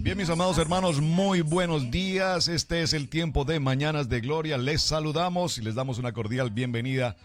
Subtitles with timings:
[0.00, 2.48] Bien, mis amados hermanos, muy buenos días.
[2.48, 4.56] Este es el tiempo de Mañanas de Gloria.
[4.56, 7.16] Les saludamos y les damos una cordial bienvenida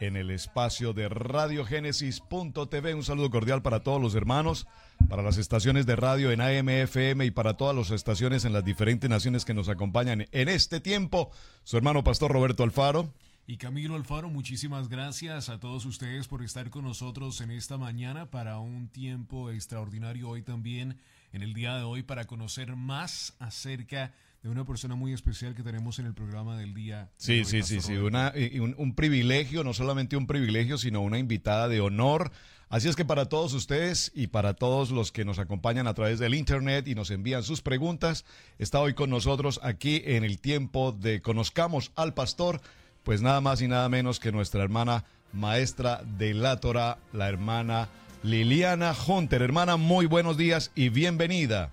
[0.00, 2.94] en el espacio de radiogénesis.tv.
[2.94, 4.66] Un saludo cordial para todos los hermanos,
[5.08, 8.64] para las estaciones de radio en AM, FM y para todas las estaciones en las
[8.64, 11.30] diferentes naciones que nos acompañan en este tiempo.
[11.64, 13.12] Su hermano Pastor Roberto Alfaro.
[13.46, 18.30] Y Camilo Alfaro, muchísimas gracias a todos ustedes por estar con nosotros en esta mañana
[18.30, 20.98] para un tiempo extraordinario hoy también
[21.32, 25.62] en el día de hoy para conocer más acerca de una persona muy especial que
[25.62, 27.10] tenemos en el programa del día.
[27.16, 31.68] Sí, sí, sí, sí, una, un, un, privilegio, no solamente un privilegio, sino una invitada
[31.68, 32.32] de honor.
[32.70, 36.18] Así es que para todos ustedes y para todos los que nos acompañan a través
[36.18, 38.24] del Internet y nos envían sus preguntas,
[38.58, 42.60] está hoy con nosotros aquí en el tiempo de Conozcamos al Pastor,
[43.02, 47.88] pues nada más y nada menos que nuestra hermana maestra de la Torah, la hermana
[48.22, 49.42] Liliana Hunter.
[49.42, 51.70] Hermana, muy buenos días y bienvenida.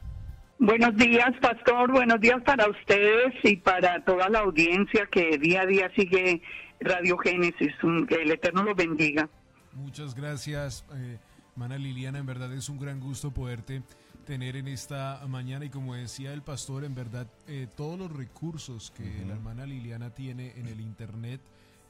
[0.59, 1.91] Buenos días, pastor.
[1.91, 6.41] Buenos días para ustedes y para toda la audiencia que día a día sigue
[6.79, 7.73] Radio Génesis.
[8.07, 9.29] Que el Eterno los bendiga.
[9.73, 11.19] Muchas gracias, eh,
[11.51, 12.19] hermana Liliana.
[12.19, 13.83] En verdad es un gran gusto poderte
[14.25, 18.91] tener en esta mañana y como decía el pastor, en verdad eh, todos los recursos
[18.91, 21.39] que la hermana Liliana tiene en el Internet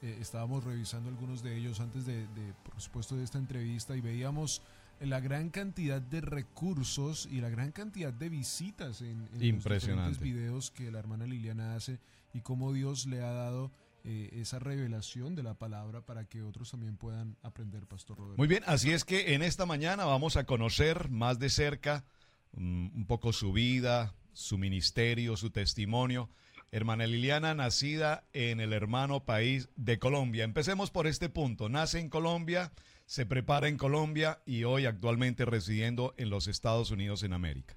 [0.02, 2.26] eh, estábamos revisando algunos de ellos antes de,
[2.64, 4.62] por supuesto, de esta entrevista y veíamos
[5.00, 10.18] la gran cantidad de recursos y la gran cantidad de visitas en, en los diferentes
[10.18, 11.98] videos que la hermana Liliana hace
[12.34, 13.70] y cómo Dios le ha dado
[14.04, 18.38] eh, esa revelación de la palabra para que otros también puedan aprender, Pastor Roberto.
[18.38, 22.04] Muy bien, así es que en esta mañana vamos a conocer más de cerca
[22.52, 26.30] um, un poco su vida, su ministerio, su testimonio.
[26.70, 30.44] Hermana Liliana, nacida en el hermano país de Colombia.
[30.44, 31.68] Empecemos por este punto.
[31.68, 32.72] Nace en Colombia,
[33.06, 37.74] se prepara en Colombia y hoy actualmente residiendo en los Estados Unidos en América.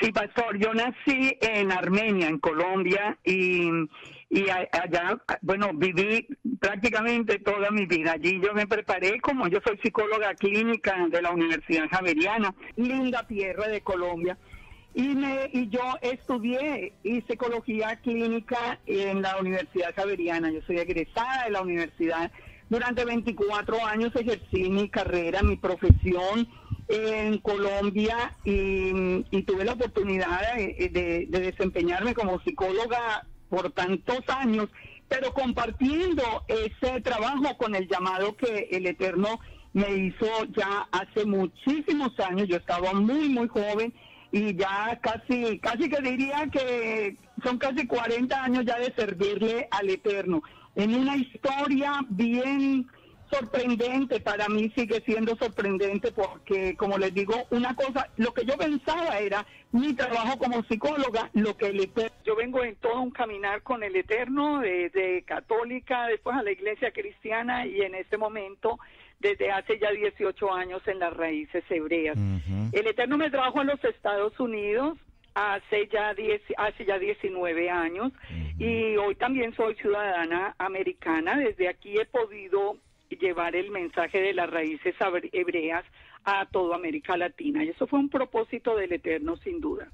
[0.00, 3.68] Sí, pastor, yo nací en Armenia, en Colombia, y,
[4.28, 6.26] y allá, bueno, viví
[6.58, 8.12] prácticamente toda mi vida.
[8.12, 13.68] Allí yo me preparé como yo soy psicóloga clínica de la Universidad Javeriana, linda tierra
[13.68, 14.36] de Colombia.
[14.94, 16.92] Y, me, y yo estudié
[17.28, 20.52] psicología clínica en la Universidad Javeriana.
[20.52, 22.30] Yo soy egresada de la universidad.
[22.70, 26.48] Durante 24 años ejercí mi carrera, mi profesión
[26.88, 34.68] en Colombia y, tuve la oportunidad de, desempeñarme como psicóloga por tantos años,
[35.08, 39.40] pero compartiendo ese trabajo con el llamado que el Eterno
[39.72, 42.48] me hizo ya hace muchísimos años.
[42.48, 43.92] Yo estaba muy, muy joven
[44.34, 49.88] y ya casi, casi que diría que son casi 40 años ya de servirle al
[49.88, 50.42] Eterno.
[50.74, 52.84] En una historia bien
[53.30, 58.56] sorprendente, para mí sigue siendo sorprendente porque, como les digo, una cosa, lo que yo
[58.56, 63.12] pensaba era mi trabajo como psicóloga, lo que el Eterno, yo vengo en todo un
[63.12, 68.80] caminar con el Eterno, desde católica, después a la iglesia cristiana y en este momento
[69.24, 72.18] desde hace ya 18 años en las raíces hebreas.
[72.72, 74.98] El Eterno me trajo en los Estados Unidos
[75.34, 76.14] hace ya,
[76.58, 78.12] hace ya 19 años
[78.58, 81.38] y hoy también soy ciudadana americana.
[81.38, 82.76] Desde aquí he podido
[83.08, 84.94] llevar el mensaje de las raíces
[85.32, 85.84] hebreas
[86.24, 89.88] a toda América Latina y eso fue un propósito del Eterno sin duda.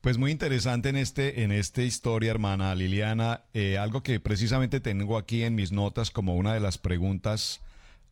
[0.00, 5.16] Pues muy interesante en este en esta historia, hermana Liliana, eh, algo que precisamente tengo
[5.16, 7.60] aquí en mis notas como una de las preguntas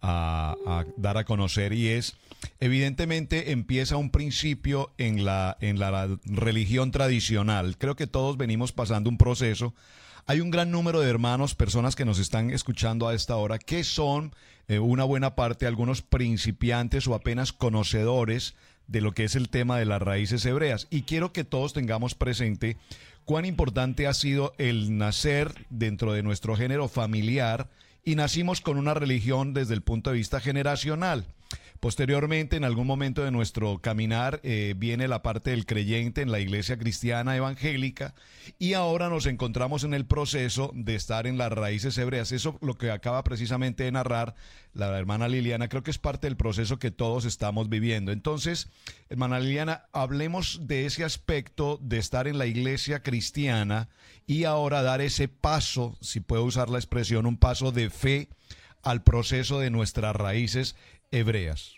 [0.03, 2.17] a, dar a conocer y es,
[2.59, 7.77] evidentemente empieza un principio en la, en la religión tradicional.
[7.79, 9.75] Creo que todos venimos pasando un proceso.
[10.27, 13.85] Hay un gran número de hermanos, personas que nos están escuchando a esta hora, que
[13.85, 14.35] son
[14.69, 18.55] eh, una buena parte, algunos principiantes o apenas conocedores
[18.87, 20.87] de lo que es el tema de las raíces hebreas.
[20.91, 22.77] Y quiero que todos tengamos presente
[23.25, 27.69] cuán importante ha sido el nacer dentro de nuestro género familiar
[28.05, 31.27] y nacimos con una religión desde el punto de vista generacional.
[31.81, 36.39] Posteriormente, en algún momento de nuestro caminar, eh, viene la parte del creyente en la
[36.39, 38.15] iglesia cristiana evangélica
[38.59, 42.33] y ahora nos encontramos en el proceso de estar en las raíces hebreas.
[42.33, 44.35] Eso lo que acaba precisamente de narrar
[44.75, 48.13] la hermana Liliana, creo que es parte del proceso que todos estamos viviendo.
[48.13, 48.69] Entonces,
[49.09, 53.89] hermana Liliana, hablemos de ese aspecto de estar en la iglesia cristiana
[54.27, 58.29] y ahora dar ese paso, si puedo usar la expresión, un paso de fe
[58.83, 60.77] al proceso de nuestras raíces
[61.11, 61.77] hebreas?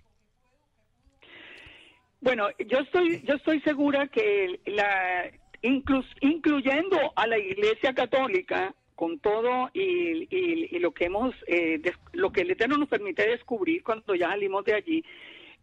[2.21, 5.31] Bueno, yo estoy, yo estoy segura que la
[5.63, 11.81] incluyendo a la Iglesia Católica con todo y, lo que hemos, eh,
[12.13, 15.05] lo que el Eterno nos permite descubrir cuando ya salimos de allí,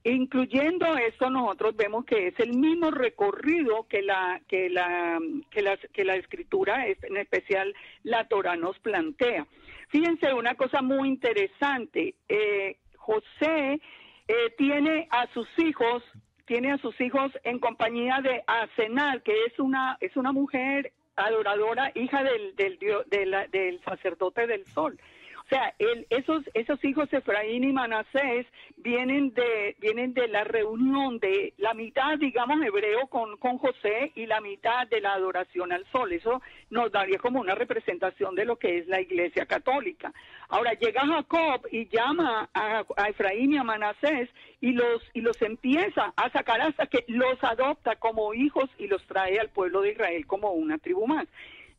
[0.03, 5.19] incluyendo esto nosotros vemos que es el mismo recorrido que la que la
[5.51, 7.73] que la, que la escritura en especial
[8.03, 9.45] la Torah nos plantea
[9.89, 12.77] fíjense una cosa muy interesante eh,
[13.09, 13.81] José
[14.27, 16.03] eh, tiene a sus hijos,
[16.45, 21.91] tiene a sus hijos en compañía de Asenal, que es una, es una mujer adoradora,
[21.95, 24.99] hija del, del, del sacerdote del sol.
[25.49, 25.73] Sea,
[26.09, 28.45] esos, esos hijos Efraín y Manasés
[28.77, 34.27] vienen de, vienen de la reunión de la mitad, digamos, hebreo con, con José y
[34.27, 36.13] la mitad de la adoración al sol.
[36.13, 40.13] Eso nos daría como una representación de lo que es la iglesia católica.
[40.49, 44.29] Ahora llega Jacob y llama a, a Efraín y a Manasés
[44.61, 49.03] y los, y los empieza a sacar hasta que los adopta como hijos y los
[49.07, 51.27] trae al pueblo de Israel como una tribu más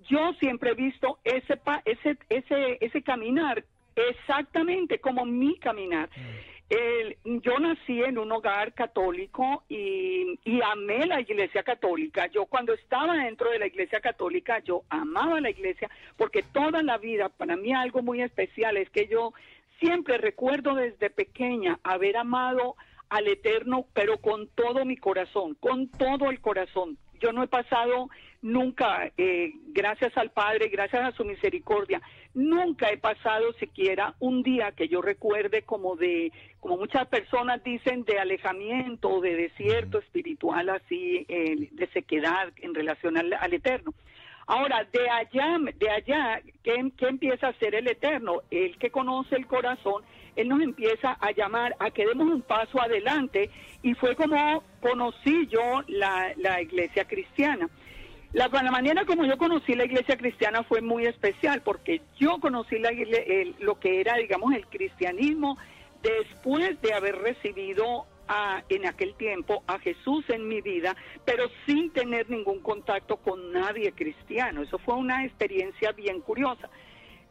[0.08, 3.64] yo siempre he visto ese, ese, ese, ese caminar
[3.96, 6.08] exactamente como mi caminar.
[6.16, 7.38] Mm.
[7.42, 12.28] yo nací en un hogar católico y, y, amé la iglesia católica.
[12.28, 16.98] Yo cuando estaba dentro de la iglesia católica, yo amaba la iglesia porque toda la
[16.98, 19.32] vida, para mí algo muy especial es que yo
[19.80, 22.76] siempre recuerdo desde pequeña haber amado
[23.08, 26.96] al Eterno, pero con todo mi corazón, con todo el corazón.
[27.20, 28.08] Yo no he pasado
[28.42, 32.00] nunca, eh, gracias al Padre, gracias a su misericordia,
[32.34, 38.04] nunca he pasado siquiera un día que yo recuerde como de, como muchas personas dicen,
[38.04, 43.92] de alejamiento o de desierto espiritual, así, eh, de sequedad en relación al, Eterno.
[44.46, 48.42] Ahora, de allá, de allá, ¿qué, ¿qué, empieza a ser el Eterno?
[48.50, 50.02] El que conoce el corazón,
[50.34, 53.50] Él nos empieza a llamar a que demos un paso adelante
[53.82, 57.68] y fue como conocí yo la, la iglesia cristiana.
[58.32, 62.78] La, la, manera como yo conocí la iglesia cristiana fue muy especial porque yo conocí
[62.78, 62.90] la,
[63.58, 65.58] lo que era, digamos, el cristianismo
[66.00, 70.94] después de haber recibido a, en aquel tiempo a Jesús en mi vida,
[71.24, 74.62] pero sin tener ningún contacto con nadie cristiano.
[74.62, 76.70] Eso fue una experiencia bien curiosa.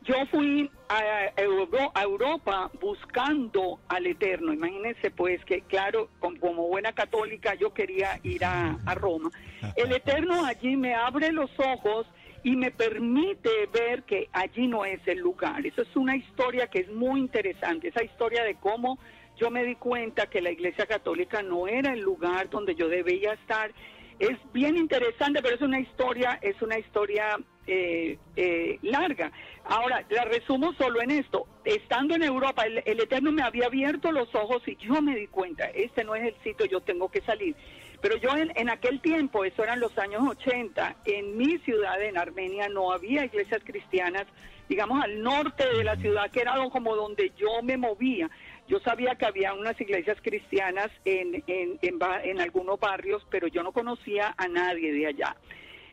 [0.09, 4.51] Yo fui a, Europa buscando al Eterno.
[4.51, 9.29] Imagínense pues que, claro, como, buena católica yo quería ir a, Roma.
[9.75, 12.07] El Eterno allí me abre los ojos
[12.44, 15.63] y me permite ver que allí no es el lugar.
[15.63, 18.97] Eso es una historia que es muy interesante, esa historia de cómo
[19.38, 23.33] yo me di cuenta que la Iglesia Católica no era el lugar donde yo debía
[23.33, 23.71] estar.
[24.17, 27.37] Es bien interesante, pero es una historia, es una historia
[27.71, 29.31] eh, eh, larga.
[29.64, 31.45] Ahora, la resumo solo en esto.
[31.64, 35.66] Estando en Europa, el, Eterno me había abierto los ojos y yo me di cuenta,
[35.66, 37.56] este no es el sitio, yo tengo que salir.
[38.02, 42.69] Pero yo en, aquel tiempo, eso eran los años 80, en mi ciudad, en Armenia,
[42.69, 44.26] no había iglesias cristianas,
[44.68, 48.31] digamos al norte de la ciudad, que era como donde yo me movía.
[48.68, 53.73] Yo sabía que había unas iglesias cristianas en, en, en algunos barrios, pero yo no
[53.73, 55.35] conocía a nadie de allá.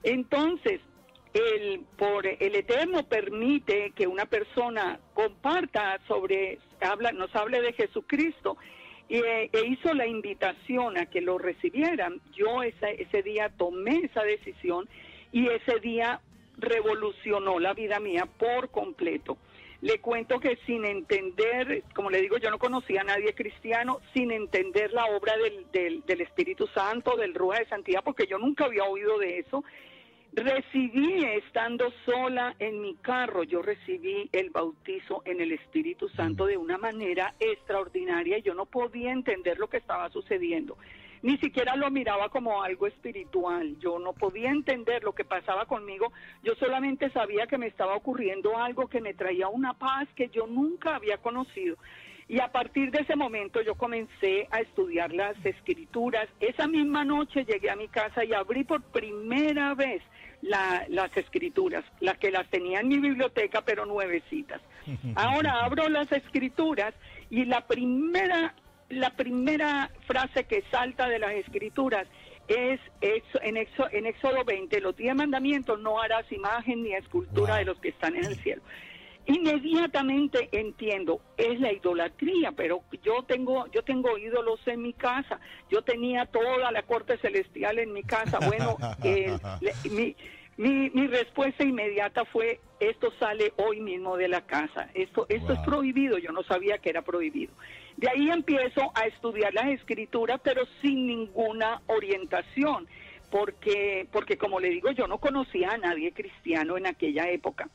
[0.02, 0.80] Entonces,
[1.36, 8.56] el, por el Eterno permite que una persona comparta sobre, habla, nos hable de Jesucristo
[9.08, 12.20] y, e hizo la invitación a que lo recibieran.
[12.32, 14.88] Yo ese, ese día tomé esa decisión
[15.32, 16.20] y ese día
[16.58, 19.36] revolucionó la vida mía por completo.
[19.82, 24.30] Le cuento que sin entender, como le digo, yo no conocía a nadie cristiano, sin
[24.30, 28.64] entender la obra del, del, del Espíritu Santo, del Ruja de Santidad, porque yo nunca
[28.64, 29.62] había oído de eso
[30.36, 36.58] Recibí estando sola en mi carro, yo recibí el bautizo en el Espíritu Santo de
[36.58, 40.76] una manera extraordinaria yo no podía entender lo que estaba sucediendo.
[41.22, 46.12] Ni siquiera lo miraba como algo espiritual, yo no podía entender lo que pasaba conmigo,
[46.42, 50.46] yo solamente sabía que me estaba ocurriendo algo que me traía una paz que yo
[50.46, 51.78] nunca había conocido.
[52.28, 56.28] Y a partir de ese momento yo comencé a estudiar las escrituras.
[56.40, 60.02] Esa misma noche llegué a mi casa y abrí por primera vez
[60.42, 64.60] las escrituras, las que las tenía en mi biblioteca, pero nuevecitas.
[65.14, 66.94] Ahora abro las escrituras
[67.30, 68.54] y la primera,
[68.88, 72.06] la primera frase que salta de las escrituras
[72.48, 72.80] es
[73.42, 77.78] en, Éxodo, en Éxodo 20, los diez mandamientos, no harás imagen ni escultura de los
[77.78, 78.62] que están en el cielo.
[79.26, 85.82] Inmediatamente entiendo, es la idolatría, pero yo tengo, yo tengo ídolos en mi casa, yo
[85.82, 88.38] tenía toda la corte celestial en mi casa.
[88.38, 88.76] Bueno,
[89.90, 90.14] mi,
[90.56, 95.58] mi, mi, respuesta inmediata fue, esto sale hoy mismo de la casa, esto, esto es
[95.60, 97.52] prohibido, yo no sabía que era prohibido.
[97.96, 102.86] De ahí empiezo a estudiar las escrituras, pero sin ninguna orientación,
[103.30, 107.68] porque, porque como le digo, yo no conocía a nadie cristiano en aquella época.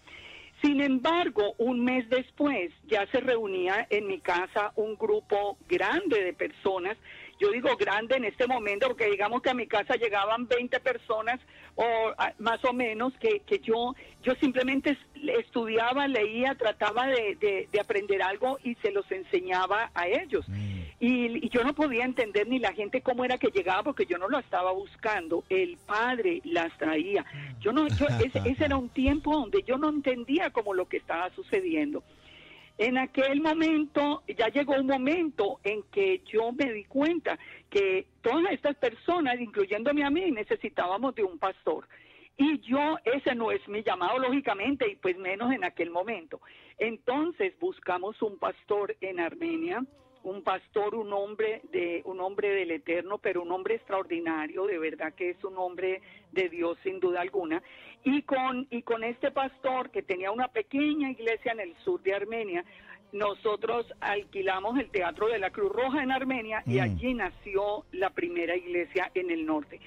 [0.62, 6.34] Sin embargo, un mes después ya se reunía en mi casa un grupo grande de
[6.34, 6.98] personas.
[7.40, 11.40] Yo digo grande en este momento porque digamos que a mi casa llegaban 20 personas
[11.76, 11.86] o
[12.38, 14.96] más o menos que, que yo, yo simplemente
[15.40, 20.48] estudiaba, leía, trataba de, de, aprender algo y se los enseñaba a ellos.
[20.48, 20.81] Mm.
[21.04, 24.30] Y, yo no podía entender ni la gente cómo era que llegaba porque yo no
[24.30, 27.26] lo estaba buscando, el padre las traía.
[27.60, 32.04] Yo no, ese, era un tiempo donde yo no entendía como lo que estaba sucediendo.
[32.78, 37.40] En aquel momento, ya llegó un momento en que yo me di cuenta
[37.72, 41.88] que todas estas personas, incluyéndome a mí, necesitábamos de un pastor.
[42.38, 46.42] Y yo, ese no es mi llamado, lógicamente, y pues menos en aquel momento.
[46.78, 49.84] Entonces buscamos un pastor en Armenia,
[50.24, 55.14] un pastor, un hombre de un hombre del Eterno, pero un hombre extraordinario, de verdad
[55.14, 56.02] que es un hombre
[56.32, 57.62] de Dios sin duda alguna.
[58.04, 62.14] Y con y con este pastor que tenía una pequeña iglesia en el sur de
[62.14, 62.64] Armenia,
[63.12, 66.82] nosotros alquilamos el Teatro de la Cruz Roja en Armenia y mm.
[66.82, 69.80] allí nació la primera iglesia en el norte.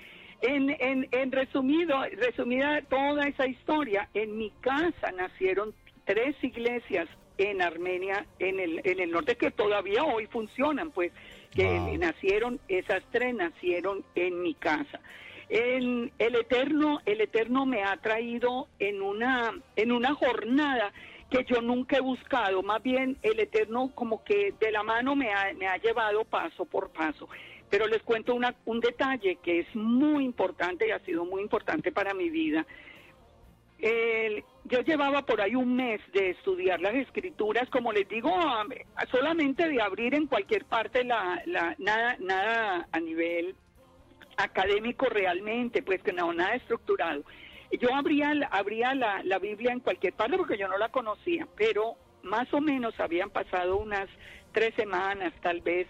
[0.42, 5.72] En, en, en resumido, resumida toda esa historia, en mi casa nacieron
[6.04, 11.12] tres iglesias en Armenia, en el, en el norte, que todavía hoy funcionan, pues,
[11.54, 15.00] que nacieron, esas tres nacieron en mi casa.
[15.48, 20.92] El, el, Eterno, el Eterno me ha traído en una, en una jornada
[21.30, 25.32] que yo nunca he buscado, más bien el Eterno como que de la mano me
[25.32, 27.28] ha, me ha llevado paso por paso.
[27.70, 31.92] Pero les cuento una, un detalle que es muy importante y ha sido muy importante
[31.92, 32.66] para mi vida
[34.64, 38.30] yo llevaba por ahí un mes de estudiar las escrituras, como les digo,
[39.10, 41.42] solamente de abrir en cualquier parte la,
[41.78, 43.54] nada, nada a nivel
[44.36, 47.24] académico realmente, pues que no, nada estructurado.
[47.78, 51.96] Yo abría, abría la, la Biblia en cualquier parte porque yo no la conocía, pero
[52.22, 54.08] más o menos habían pasado unas
[54.52, 55.86] tres semanas tal vez,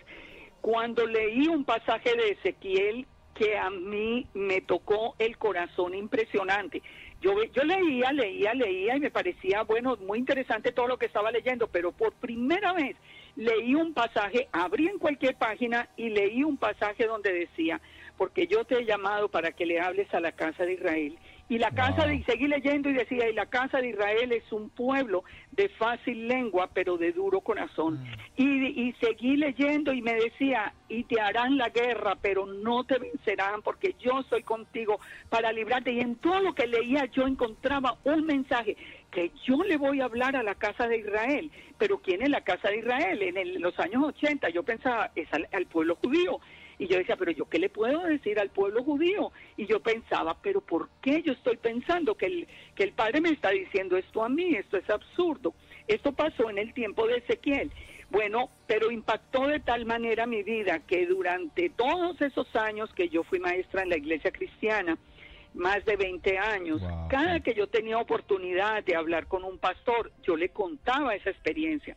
[0.60, 6.82] cuando leí un pasaje de Ezequiel que a mí me tocó el corazón impresionante.
[7.24, 11.30] Yo, yo leía, leía, leía y me parecía, bueno, muy interesante todo lo que estaba
[11.30, 12.96] leyendo, pero por primera vez
[13.34, 17.80] leí un pasaje, abrí en cualquier página y leí un pasaje donde decía,
[18.18, 21.58] porque yo te he llamado para que le hables a la casa de Israel y
[21.58, 24.70] la casa de, y seguí leyendo y decía, y la casa de Israel es un
[24.70, 28.02] pueblo de fácil lengua, pero de duro corazón.
[28.02, 28.06] Mm.
[28.36, 32.98] Y, y seguí leyendo y me decía, y te harán la guerra, pero no te
[32.98, 34.98] vencerán, porque yo soy contigo
[35.28, 35.92] para librarte.
[35.92, 38.76] Y en todo lo que leía yo encontraba un mensaje
[39.10, 41.50] que yo le voy a hablar a la casa de Israel.
[41.76, 43.22] Pero ¿quién es la casa de Israel?
[43.22, 46.40] En, los años 80 yo pensaba, es al pueblo judío.
[46.78, 49.32] Y yo decía, pero yo qué le puedo decir al pueblo judío?
[49.56, 53.30] Y yo pensaba, pero ¿por qué yo estoy pensando que el, que el Padre me
[53.30, 54.54] está diciendo esto a mí?
[54.54, 55.54] Esto es absurdo.
[55.86, 57.70] Esto pasó en el tiempo de Ezequiel.
[58.10, 63.24] Bueno, pero impactó de tal manera mi vida que durante todos esos años que yo
[63.24, 64.96] fui maestra en la iglesia cristiana,
[65.54, 70.36] más de 20 años, cada que yo tenía oportunidad de hablar con un pastor, yo
[70.36, 71.96] le contaba esa experiencia.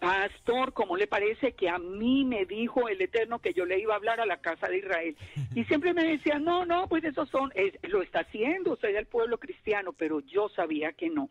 [0.00, 3.92] Pastor, ¿cómo le parece que a mí me dijo el Eterno que yo le iba
[3.92, 5.16] a hablar a la casa de Israel?
[5.54, 7.52] Y siempre me decía, no, no, pues esos son,
[7.82, 11.28] lo está haciendo, soy del pueblo cristiano, pero yo sabía que no.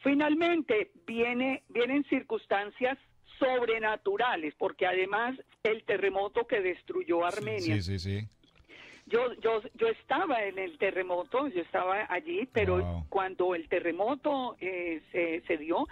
[0.00, 2.98] Finalmente viene, vienen circunstancias
[3.38, 7.76] sobrenaturales, porque además el terremoto que destruyó Armenia.
[7.76, 8.28] Sí, sí, sí.
[9.06, 15.00] Yo, yo, yo estaba en el terremoto, yo estaba allí, pero cuando el terremoto eh,
[15.10, 15.86] se, se dio,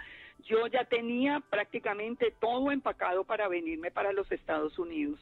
[0.45, 5.19] yo ya tenía prácticamente todo empacado para venirme para los Estados Unidos.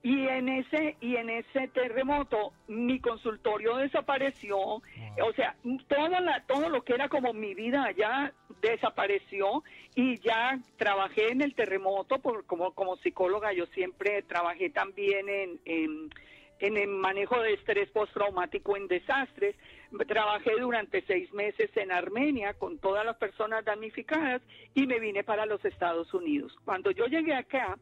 [0.00, 5.56] Y en ese y en ese terremoto mi consultorio desapareció, o sea,
[5.88, 9.64] toda la todo lo que era como mi vida allá desapareció
[9.96, 13.52] y ya trabajé en el terremoto por, como, como psicóloga.
[13.52, 16.10] Yo siempre trabajé también en, en,
[16.60, 19.56] en el manejo de estrés postraumático en desastres.
[20.06, 24.42] Trabajé durante seis meses en Armenia con todas las personas damnificadas
[24.74, 26.54] y me vine para los Estados Unidos.
[26.64, 27.78] Cuando yo llegué acá,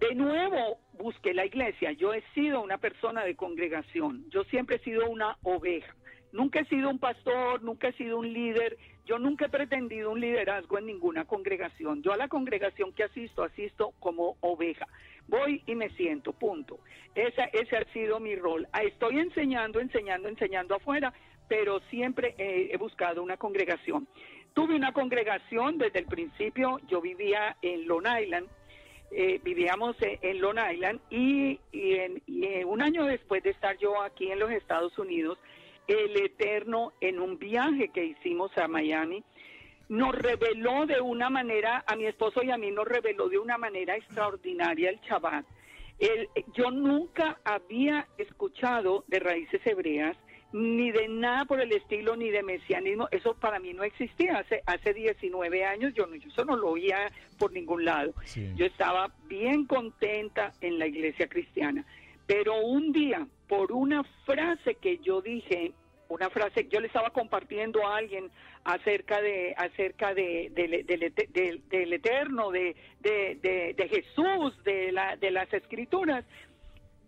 [0.00, 1.92] de nuevo busqué la iglesia.
[1.92, 4.24] Yo he sido una persona de congregación.
[4.30, 5.94] Yo siempre he sido una oveja.
[6.32, 8.78] Nunca he sido un pastor, nunca he sido un líder.
[9.10, 12.00] Yo nunca he pretendido un liderazgo en ninguna congregación.
[12.00, 14.86] Yo a la congregación que asisto, asisto como oveja.
[15.26, 16.78] Voy y me siento, punto.
[17.16, 18.68] Esa, ese ha sido mi rol.
[18.70, 21.12] Ah, estoy enseñando, enseñando, enseñando afuera,
[21.48, 24.06] pero siempre he buscado una congregación.
[24.54, 26.78] Tuve una congregación desde el principio.
[26.86, 28.46] Yo vivía en Long Island,
[29.10, 32.22] eh, vivíamos en, Long Island y, en,
[32.64, 35.36] un año después de estar yo aquí en los Estados Unidos,
[35.90, 39.24] el Eterno en un viaje que hicimos a Miami
[39.88, 43.58] nos reveló de una manera, a mi esposo y a mí nos reveló de una
[43.58, 45.44] manera extraordinaria el Shabbat.
[45.98, 50.16] El, yo nunca había escuchado de raíces hebreas
[50.52, 53.08] ni de nada por el estilo, ni de mesianismo.
[53.10, 54.38] Eso para mí no existía.
[54.38, 58.14] Hace, hace 19 años yo, no, yo eso no lo oía por ningún lado.
[58.56, 61.84] Yo estaba bien contenta en la iglesia cristiana.
[62.26, 65.72] Pero un día, por una frase que yo dije,
[66.08, 68.30] una frase, yo le estaba compartiendo a alguien
[68.62, 76.24] acerca de acerca de, del eterno, de, de, Jesús, de, la, de las escrituras,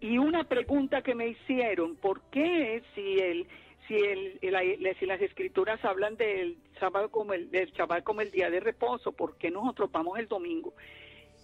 [0.00, 3.46] y una pregunta que me hicieron, ¿por qué si el
[3.86, 8.50] si el, si las escrituras hablan del sábado como el del chaval como el día
[8.50, 10.74] de reposo, ¿por qué nosotros vamos el domingo?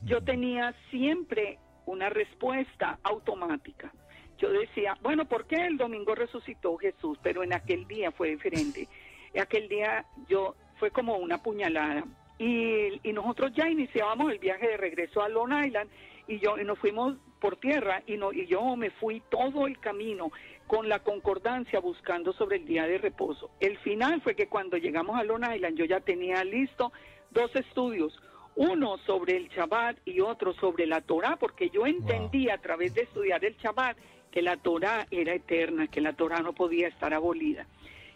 [0.03, 3.93] Yo tenía siempre una respuesta automática.
[4.39, 7.19] Yo decía, bueno, ¿por qué el domingo resucitó Jesús?
[7.23, 8.89] Pero en aquel día fue diferente.
[9.35, 12.05] En aquel día yo fue como una puñalada.
[12.39, 15.91] Y, y nosotros ya iniciábamos el viaje de regreso a Long Island
[16.29, 19.79] y yo y nos fuimos por tierra y, no, y yo me fui todo el
[19.81, 20.31] camino
[20.67, 23.51] con la concordancia buscando sobre el día de reposo.
[23.59, 26.93] El final fue que cuando llegamos a Long Island yo ya tenía listo
[27.31, 28.21] dos estudios,
[28.55, 33.03] uno sobre el Shabbat y otro sobre la Torah, porque yo entendí a través de
[33.03, 33.97] estudiar el Shabbat
[34.31, 37.67] que la Torah era eterna, que la Torah no podía estar abolida.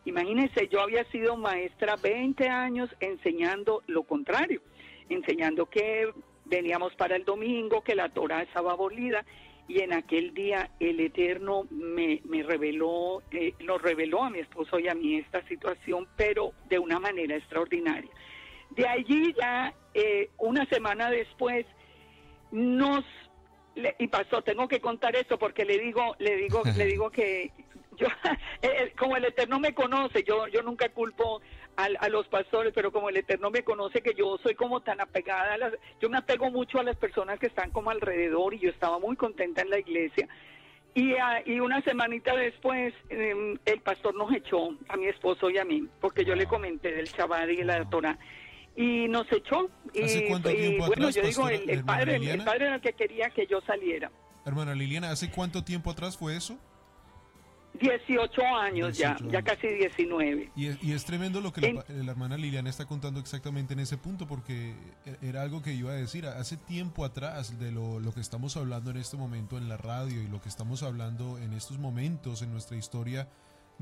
[0.04, 4.60] Imagínense, yo había sido maestra 20 años enseñando lo contrario,
[5.08, 6.12] enseñando que
[6.44, 9.24] veníamos para el domingo, que la Torah estaba abolida,
[9.68, 14.88] y en aquel día el Eterno me, reveló, eh, nos reveló a mi esposo y
[14.88, 18.10] a mí esta situación, pero de una manera extraordinaria.
[18.70, 21.64] De allí ya, eh, una semana después,
[22.50, 23.04] nos
[23.74, 27.50] y pasó, tengo que contar esto porque le digo, le digo, le digo que
[27.96, 28.06] yo,
[28.62, 31.40] eh, como el Eterno me conoce, yo, yo nunca culpo
[31.76, 35.54] a, los pastores, pero como el Eterno me conoce que yo soy como tan apegada,
[35.54, 38.70] a las, yo me apego mucho a las personas que están como alrededor y yo
[38.70, 40.28] estaba muy contenta en la iglesia.
[40.94, 45.56] Y, ah, y una semanita después em, el pastor nos echó a mi esposo y
[45.56, 48.18] a mí, porque yo le comenté del Shabbat y la Torah
[48.76, 49.68] y nos echó.
[49.94, 54.10] y, bueno, yo digo, el, padre, el padre era el que quería que yo saliera.
[54.44, 56.58] Hermana Liliana, ¿hace cuánto tiempo atrás fue eso?
[57.80, 60.50] 18 años ya, ya casi 19.
[60.54, 63.96] Y es, y es tremendo lo que la, hermana Liliana está contando exactamente en ese
[63.96, 64.74] punto, porque
[65.06, 66.26] e, era algo que iba a decir.
[66.26, 70.20] Hace tiempo atrás de lo, lo, que estamos hablando en este momento en la radio
[70.22, 73.28] y lo que estamos hablando en estos momentos en nuestra historia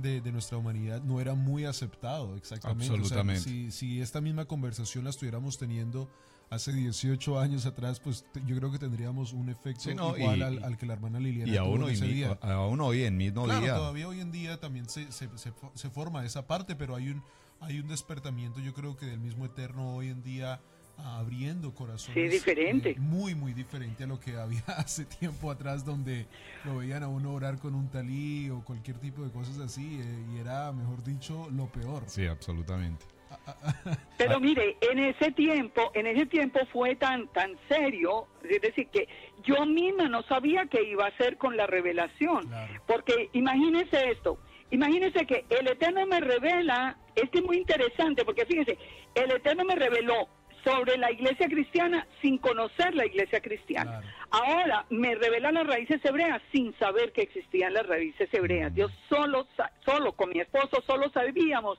[0.03, 2.95] de, de nuestra humanidad, no era muy aceptado exactamente.
[2.95, 3.41] Absolutamente.
[3.41, 6.09] si, si esta misma conversación la estuviéramos teniendo
[6.51, 10.95] hace 18 años atrás, pues yo creo que tendríamos un efecto igual al, que la
[10.95, 12.39] hermana Liliana y aún hoy, día.
[12.43, 16.49] aún hoy en mismo claro, todavía hoy en día también se, se, se, forma esa
[16.49, 17.23] parte, pero hay un,
[17.61, 20.61] hay un despertamiento, yo creo que del mismo Eterno hoy en día
[21.05, 22.15] abriendo corazones.
[22.15, 22.91] Sí, diferente.
[22.91, 26.27] Eh, muy, muy diferente a lo que había hace tiempo atrás, donde
[26.65, 30.25] lo veían a uno orar con un talí o cualquier tipo de cosas así, eh,
[30.35, 32.05] y era, mejor dicho, lo peor.
[32.07, 33.05] Sí, absolutamente.
[34.19, 39.09] Pero mire, en ese tiempo, en ese tiempo fue tan tan serio, es decir, que
[39.45, 42.51] yo misma no sabía qué iba a hacer con la revelación,
[42.87, 44.39] porque imagínese esto,
[44.71, 48.79] imagínese que el Eterno me revela, este es muy interesante, porque fíjense,
[49.15, 50.29] el Eterno me reveló
[50.65, 54.03] sobre la iglesia cristiana sin conocer la iglesia cristiana.
[54.31, 58.73] Ahora me revela las raíces hebreas sin saber que existían las raíces hebreas.
[58.75, 59.47] Yo solo,
[59.85, 61.79] solo con mi esposo, solo sabíamos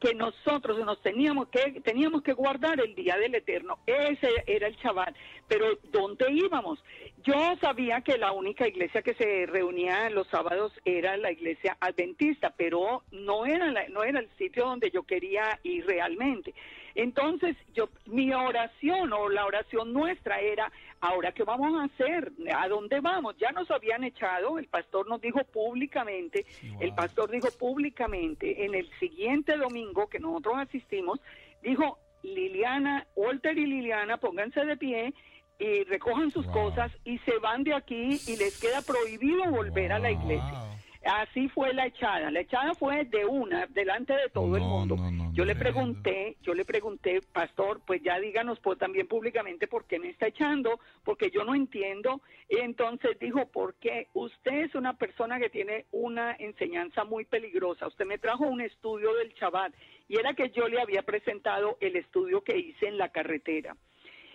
[0.00, 3.78] que nosotros nos teníamos que teníamos que guardar el día del Eterno.
[3.86, 5.14] Ese era el chaval.
[5.48, 6.78] Pero ¿dónde íbamos?
[7.24, 12.54] Yo sabía que la única iglesia que se reunía los sábados era la iglesia adventista,
[12.56, 16.54] pero no era no era el sitio donde yo quería ir realmente.
[16.94, 20.70] Entonces, yo, mi oración o la oración nuestra era,
[21.00, 23.36] ahora qué vamos a hacer, a dónde vamos.
[23.38, 26.44] Ya nos habían echado, el pastor nos dijo públicamente,
[26.80, 31.20] el pastor dijo públicamente en el siguiente domingo que nosotros asistimos,
[31.62, 35.14] dijo Liliana, Walter y Liliana, pónganse de pie
[35.58, 39.98] y recojan sus cosas y se van de aquí y les queda prohibido volver a
[39.98, 40.78] la iglesia.
[41.04, 42.30] Así fue la echada.
[42.30, 44.96] La echada fue de una, delante de todo el mundo.
[45.32, 49.98] yo le pregunté, yo le pregunté, pastor, pues ya díganos pues, también públicamente por qué
[49.98, 52.20] me está echando, porque yo no entiendo.
[52.48, 57.86] Y entonces dijo, porque usted es una persona que tiene una enseñanza muy peligrosa.
[57.86, 59.72] Usted me trajo un estudio del Shabbat
[60.08, 63.76] y era que yo le había presentado el estudio que hice en la carretera.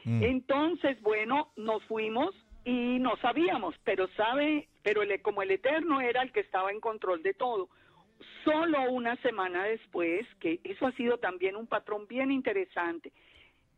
[0.06, 0.24] Mm.
[0.24, 2.34] Entonces, bueno, nos fuimos
[2.66, 7.22] y no sabíamos, pero sabe, pero como el Eterno era el que estaba en control
[7.24, 7.70] de todo,
[8.44, 13.12] solo una semana después, que eso ha sido también un patrón bien interesante,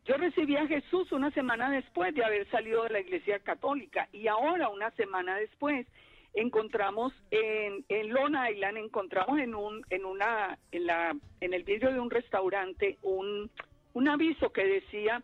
[0.06, 4.28] yo recibí a Jesús una semana después de haber salido de la Iglesia Católica y
[4.28, 5.84] ahora una semana después
[6.32, 11.92] encontramos en, en Long Island encontramos en un en una en la en el vidrio
[11.92, 13.50] de un restaurante un
[13.94, 15.22] un aviso que decía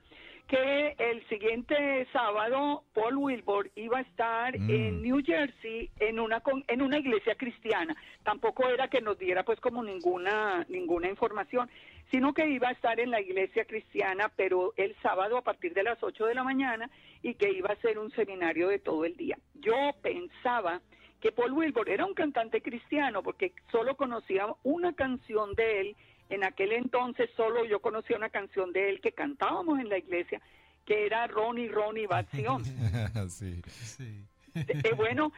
[0.49, 4.71] que el siguiente sábado Paul Wilbur iba a estar mm.
[4.71, 7.97] en New Jersey en una en una iglesia cristiana.
[8.23, 11.71] Tampoco era que nos diera pues como ninguna ninguna información,
[12.11, 15.83] sino que iba a estar en la iglesia cristiana, pero el sábado a partir de
[15.83, 16.91] las 8 de la mañana
[17.23, 19.39] y que iba a ser un seminario de todo el día.
[19.55, 20.81] Yo pensaba
[21.21, 25.97] que Paul Wilbur era un cantante cristiano porque solo conocía una canción de él
[26.35, 30.41] en aquel entonces solo yo conocía una canción de él que cantábamos en la iglesia,
[30.87, 32.65] que era Ronnie, Ronnie Bación.
[33.29, 34.25] sí, sí.
[34.55, 35.33] Eh, bueno,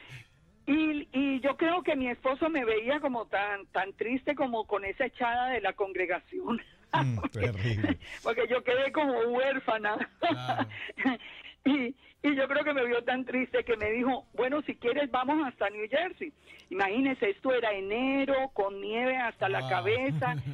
[0.66, 4.84] y, y yo creo que mi esposo me veía como tan, tan triste como con
[4.84, 6.60] esa echada de la congregación.
[7.02, 7.16] Mm,
[8.22, 9.96] porque, yo quedé como huérfana.
[11.92, 15.10] y, y yo creo que me vio tan triste que me dijo, bueno, si quieres
[15.10, 16.32] vamos hasta New Jersey.
[16.70, 20.36] Imagínese, esto era enero, con nieve hasta la cabeza.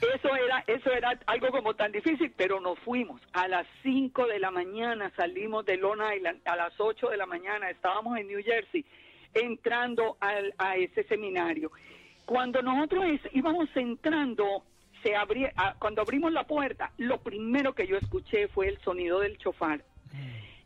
[0.00, 3.22] Eso era, eso era algo como tan difícil, pero nos fuimos.
[3.32, 7.24] A las 5 de la mañana salimos de Long Island, a las 8 de la
[7.24, 8.84] mañana estábamos en New Jersey,
[9.32, 11.72] entrando al, a ese seminario.
[12.26, 14.64] Cuando nosotros íbamos entrando,
[15.02, 19.38] se abría, cuando abrimos la puerta, lo primero que yo escuché fue el sonido del
[19.38, 19.82] chofar.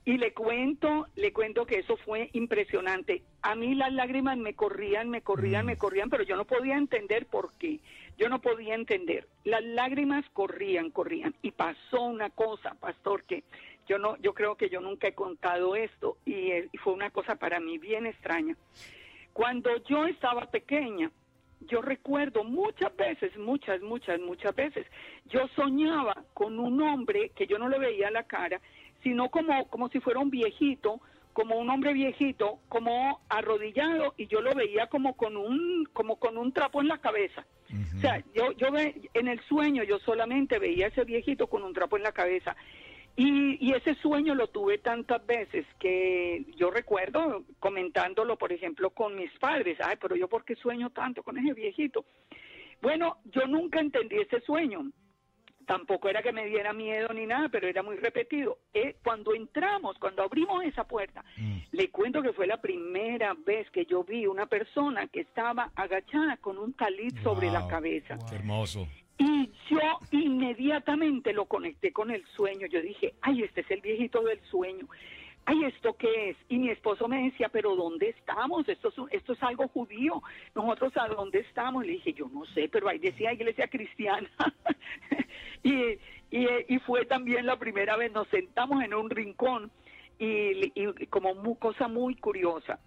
[0.04, 3.22] Y le cuento, le cuento que eso fue impresionante.
[3.42, 5.78] A mí las lágrimas me corrían, me corrían, me mm.
[5.78, 7.80] corrían, pero yo no podía entender por qué.
[8.16, 9.28] Yo no podía entender.
[9.44, 11.34] Las lágrimas corrían, corrían.
[11.42, 13.44] Y pasó una cosa, pastor, que
[13.86, 17.36] yo no, yo creo que yo nunca he contado esto y, y fue una cosa
[17.36, 18.56] para mí bien extraña.
[19.32, 21.10] Cuando yo estaba pequeña,
[21.60, 24.86] yo recuerdo muchas veces, muchas, muchas, muchas veces,
[25.26, 28.60] yo soñaba con un hombre que yo no le veía la cara
[29.02, 31.00] sino como, como si fuera un viejito,
[31.32, 36.36] como un hombre viejito, como arrodillado y yo lo veía como con un, como con
[36.36, 37.46] un trapo en la cabeza.
[37.96, 41.62] O sea, yo, yo ve, en el sueño yo solamente veía a ese viejito con
[41.62, 42.56] un trapo en la cabeza.
[43.16, 49.14] Y, y, ese sueño lo tuve tantas veces que yo recuerdo comentándolo, por ejemplo, con
[49.14, 49.78] mis padres.
[49.82, 52.04] Ay, pero yo por qué sueño tanto con ese viejito.
[52.80, 54.90] Bueno, yo nunca entendí ese sueño
[55.70, 58.58] tampoco era que me diera miedo ni nada, pero era muy repetido.
[58.74, 61.58] Eh, cuando entramos, cuando abrimos esa puerta, mm.
[61.70, 66.38] le cuento que fue la primera vez que yo vi una persona que estaba agachada
[66.38, 68.18] con un talit sobre la cabeza.
[68.32, 68.88] hermoso.
[69.16, 69.78] Y yo
[70.10, 72.66] inmediatamente lo conecté con el sueño.
[72.66, 74.88] Yo dije, ay, este es el viejito del sueño
[75.46, 76.36] ay, ¿esto qué es?
[76.48, 78.68] Y mi esposo me decía, pero ¿dónde estamos?
[78.68, 80.22] Esto es, esto es algo judío.
[80.54, 81.84] Nosotros, ¿a dónde estamos?
[81.84, 84.30] Le dije, yo no sé, pero ahí decía iglesia cristiana.
[85.62, 85.98] y,
[86.30, 89.70] y, fue también la primera vez, nos sentamos en un rincón
[90.18, 92.78] y, como cosa muy curiosa,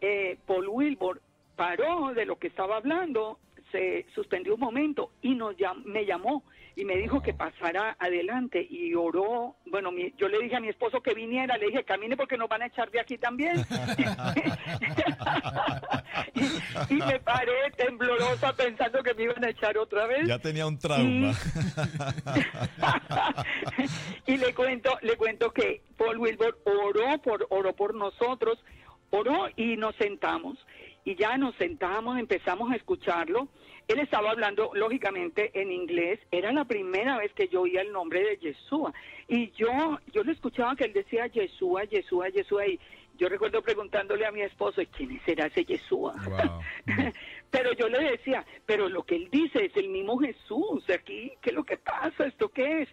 [0.00, 1.20] eh, Paul Wilbur
[1.54, 3.38] paró de lo que estaba hablando,
[3.72, 5.54] se suspendió un momento y nos
[5.84, 6.44] me llamó
[6.78, 9.56] y me dijo que pasara adelante y oró.
[9.66, 12.62] Bueno, yo le dije a mi esposo que viniera, le dije, camine porque nos van
[12.62, 13.56] a echar de aquí también.
[16.88, 20.28] y, me paré temblorosa pensando que me iban a echar otra vez.
[20.28, 21.32] Ya tenía un trauma.
[24.28, 28.56] Y, le cuento, le cuento que Paul Wilbur oró por, oró por nosotros,
[29.10, 30.56] oró y nos sentamos.
[31.08, 33.48] Y ya nos sentamos, empezamos a escucharlo
[33.88, 36.20] él estaba hablando, lógicamente, en inglés.
[36.30, 38.92] Era la primera vez que yo oía el nombre de Yeshua.
[39.28, 42.66] Y yo, yo le escuchaba que él decía Yeshua, Yeshua, Yeshua.
[42.66, 42.78] Y
[43.16, 46.14] yo recuerdo preguntándole a mi esposo, ¿quién será ese Yeshua?
[47.50, 51.32] Pero yo yo le decía, pero lo que él dice es el mismo Jesús, aquí,
[51.40, 52.26] ¿qué es lo que pasa?
[52.26, 52.88] ¿Esto qué es?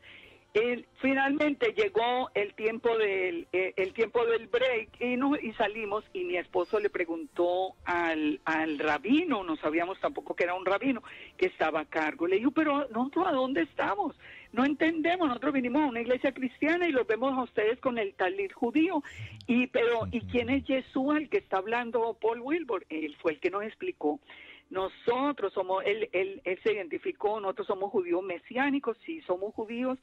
[1.02, 6.24] Finalmente llegó el tiempo del eh, el tiempo del break y, no, y salimos y
[6.24, 11.04] mi esposo le preguntó al, al rabino, no sabíamos tampoco que era un rabino,
[11.38, 12.26] que estaba a cargo.
[12.28, 14.16] Le dijo, pero nosotros a dónde estamos?
[14.54, 18.14] No entendemos, nosotros vinimos a una iglesia cristiana y los vemos a ustedes con el
[18.14, 19.04] talir judío.
[19.48, 22.86] Y pero ¿y quién es Jesús el que está hablando Paul Wilbur?
[22.88, 24.22] Él fue el que nos explicó.
[24.70, 30.00] Nosotros somos, él, él, él se identificó, nosotros somos judíos mesiánicos, sí somos judíos,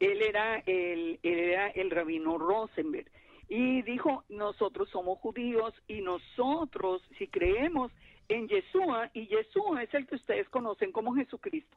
[0.00, 3.10] él era el, era el rabino Rosenberg
[3.48, 7.92] y dijo, nosotros somos judíos y nosotros, si creemos
[8.28, 11.76] en Yeshua, y Yeshua es el que ustedes conocen como Jesucristo.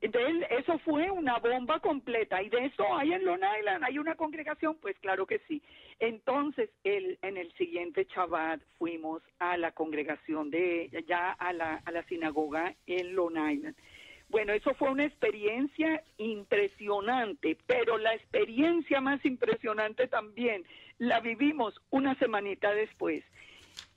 [0.00, 2.42] Entonces, eso fue una bomba completa.
[2.42, 3.84] ¿Y de eso hay en Long Island?
[3.84, 4.76] ¿Hay una congregación?
[4.80, 5.62] Pues claro que sí.
[6.00, 11.90] Entonces, el, en el siguiente Shabbat fuimos a la congregación de, ya a la, a
[11.92, 13.76] la sinagoga en Long Island.
[14.32, 20.64] Bueno, eso fue una experiencia impresionante, pero la experiencia más impresionante también
[20.96, 23.22] la vivimos una semanita después,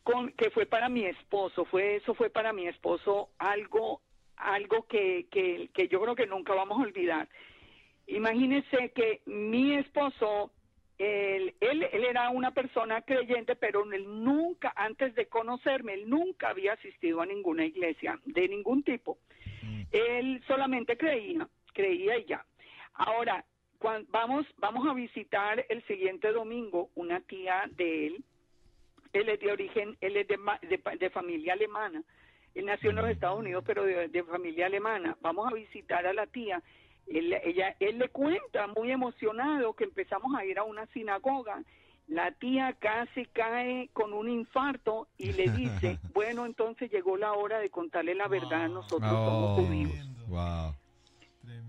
[0.04, 4.02] con, que fue para mi esposo, fue eso fue para mi esposo algo,
[4.36, 7.30] algo que, que, que yo creo que nunca vamos a olvidar.
[8.06, 10.52] Imagínense que mi esposo
[10.98, 16.50] él, él, él, era una persona creyente, pero él nunca, antes de conocerme, él nunca
[16.50, 19.18] había asistido a ninguna iglesia de ningún tipo.
[19.96, 22.46] Él solamente creía, creía y ya.
[22.96, 23.46] Ahora,
[23.78, 28.24] cuando vamos, vamos a visitar el siguiente domingo una tía de él.
[29.14, 32.04] Él es de origen, él es de, de, familia alemana.
[32.54, 35.16] Él nació en los Estados Unidos, pero de, familia alemana.
[35.22, 36.62] Vamos a visitar a la tía.
[37.08, 41.64] Él, ella, él le cuenta muy emocionado que empezamos a ir a una sinagoga
[42.08, 47.60] la tía casi cae con un infarto y le dice, bueno, entonces llegó la hora
[47.60, 49.92] de contarle la verdad, nosotros somos oh, judíos.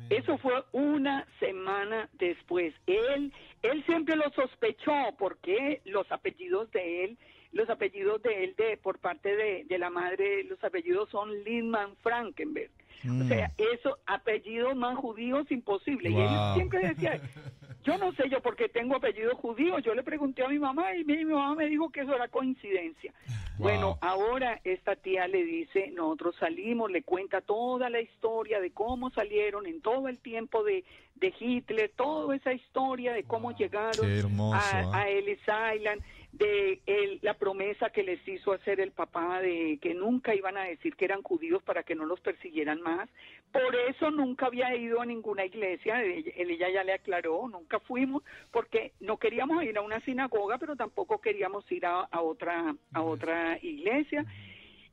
[0.08, 2.74] Eso fue una semana después.
[2.86, 7.18] Él, él siempre lo sospechó porque los apellidos de él,
[7.52, 11.96] los apellidos de él de por parte de, de la madre, los apellidos son Lindman
[12.02, 12.70] Frankenberg.
[13.04, 13.62] O sea, mm.
[13.74, 16.10] eso, apellidos más judíos imposible.
[16.10, 17.20] Y él siempre decía,
[17.86, 19.78] yo no sé yo porque tengo apellido judío.
[19.78, 23.14] Yo le pregunté a mi mamá y mi, mamá me dijo que eso era coincidencia.
[23.58, 29.10] Bueno, ahora esta tía le dice, nosotros salimos, le cuenta toda la historia de cómo
[29.10, 34.04] salieron en todo el tiempo de, de Hitler, toda esa historia de cómo llegaron
[34.52, 34.86] a, ¿eh?
[34.92, 35.40] a Ellis
[35.74, 40.64] Island de la promesa que les hizo hacer el papá de que nunca iban a
[40.64, 43.08] decir que eran judíos para que no los persiguieran más.
[43.56, 48.92] Por eso nunca había ido a ninguna iglesia, ella ya le aclaró, nunca fuimos, porque
[49.00, 54.26] no queríamos ir a una sinagoga, pero tampoco queríamos ir a, otra, a otra iglesia.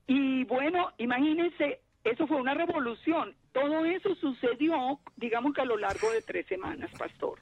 [0.07, 3.35] Y bueno, imagínense, eso fue una revolución.
[3.51, 7.39] Todo eso sucedió, digamos que a lo largo de tres semanas, pastor.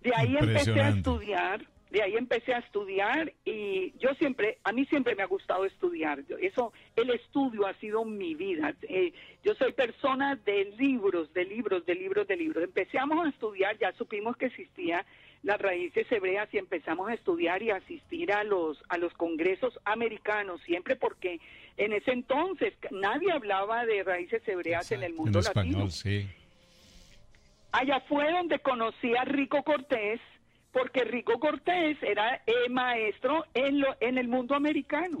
[0.00, 4.86] De ahí empecé a estudiar de ahí empecé a estudiar y yo siempre, a mí
[4.86, 6.22] siempre me ha gustado estudiar.
[6.40, 8.74] Eso, el estudio ha sido mi vida.
[8.82, 12.62] Eh, yo soy persona de libros, de libros, de libros, de libros.
[12.62, 15.04] Empezamos a estudiar, ya supimos que existía
[15.42, 20.60] las raíces hebreas y empezamos a estudiar y asistir a los a los congresos americanos
[20.66, 21.40] siempre porque
[21.78, 25.88] en ese entonces nadie hablaba de raíces hebreas en el mundo latino.
[27.72, 30.20] Allá fue donde conocí a Rico Cortés
[30.72, 35.18] porque Rico Cortés era eh, maestro en, lo, en el mundo americano.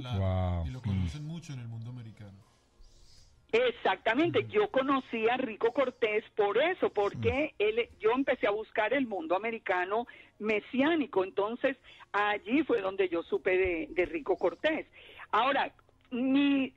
[0.66, 2.38] Y lo conocen mucho en el mundo americano.
[3.52, 9.08] Exactamente, yo conocí a Rico Cortés por eso, porque él, yo empecé a buscar el
[9.08, 10.06] mundo americano
[10.38, 11.76] mesiánico, entonces
[12.12, 14.86] allí fue donde yo supe de, de Rico Cortés.
[15.32, 15.72] Ahora,
[16.12, 16.72] mi,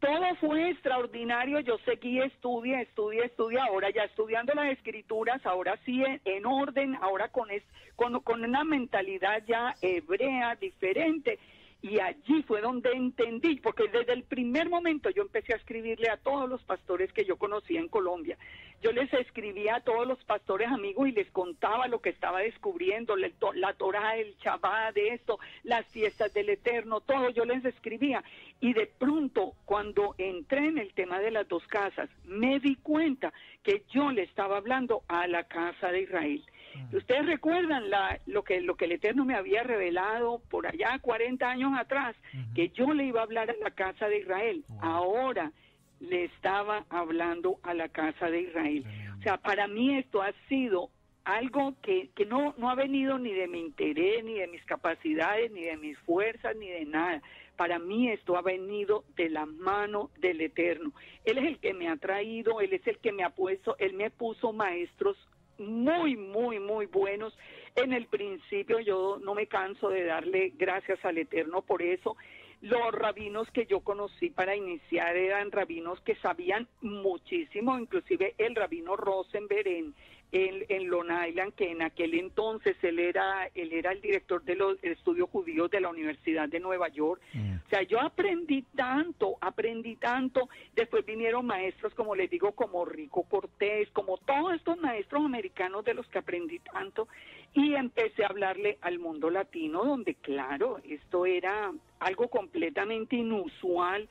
[0.00, 1.60] todo fue extraordinario.
[1.60, 3.64] Yo seguí, estudia, estudia, estudia.
[3.64, 7.62] Ahora ya estudiando las escrituras, ahora sí en, orden, ahora con, es,
[7.96, 11.38] con, con una mentalidad ya hebrea diferente.
[11.82, 16.16] Y allí fue donde entendí, porque desde el primer momento yo empecé a escribirle a
[16.16, 18.38] todos los pastores que yo conocía en Colombia.
[18.80, 23.16] Yo les escribía a todos los pastores amigos y les contaba lo que estaba descubriendo,
[23.16, 28.22] la, la Torah, el Shabbat, de esto, las fiestas del Eterno, todo, yo les escribía.
[28.60, 33.32] Y de pronto, cuando entré en el tema de las dos casas, me di cuenta
[33.64, 36.44] que yo le estaba hablando a la casa de Israel.
[36.92, 41.48] Ustedes recuerdan la, lo, que, lo que el Eterno me había revelado por allá 40
[41.48, 42.16] años atrás,
[42.54, 44.64] que yo le iba a hablar a la casa de Israel.
[44.80, 45.52] Ahora
[46.00, 48.84] le estaba hablando a la casa de Israel.
[49.18, 50.90] O sea, para mí esto ha sido
[51.24, 55.50] algo que, que no, no ha venido ni de mi interés, ni de mis capacidades,
[55.52, 57.22] ni de mis fuerzas, ni de nada.
[57.56, 60.92] para mí esto ha venido de la mano del Eterno.
[61.24, 63.92] Él es el que me ha traído, Él es el que me ha puesto, Él
[63.92, 65.16] me puso maestros
[65.62, 67.36] muy, muy, muy buenos.
[67.74, 72.16] En el principio yo no me canso de darle gracias al Eterno por eso.
[72.60, 78.96] Los rabinos que yo conocí para iniciar eran rabinos que sabían muchísimo, inclusive el rabino
[78.96, 79.94] Rosenberg en,
[80.32, 84.82] en, Long Island, que en aquel entonces él era, él era el director de los
[84.82, 87.20] estudios judíos de la Universidad de Nueva York.
[87.34, 87.56] Mm.
[87.56, 90.48] O sea, yo aprendí tanto, aprendí tanto.
[90.74, 95.94] Después vinieron maestros, como les digo, como Rico Cortés, como todos estos maestros americanos de
[95.94, 97.08] los que aprendí tanto.
[97.52, 104.08] Y empecé a hablarle al mundo latino, donde claro, esto era algo completamente inusual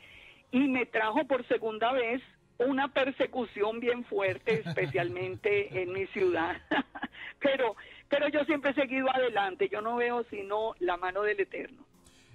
[0.51, 2.21] y me trajo por segunda vez
[2.67, 6.58] una persecución bien fuerte, especialmente en mi ciudad.
[7.39, 7.76] pero,
[8.10, 11.86] pero yo siempre he seguido adelante, yo no veo sino la mano del Eterno.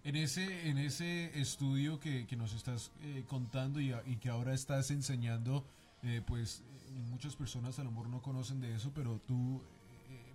[0.04, 4.54] En ese, en ese estudio que, que nos estás eh, contando y, y, que ahora
[4.54, 5.64] estás enseñando,
[6.04, 9.60] eh, pues eh, muchas personas a lo mejor no conocen de eso, pero tú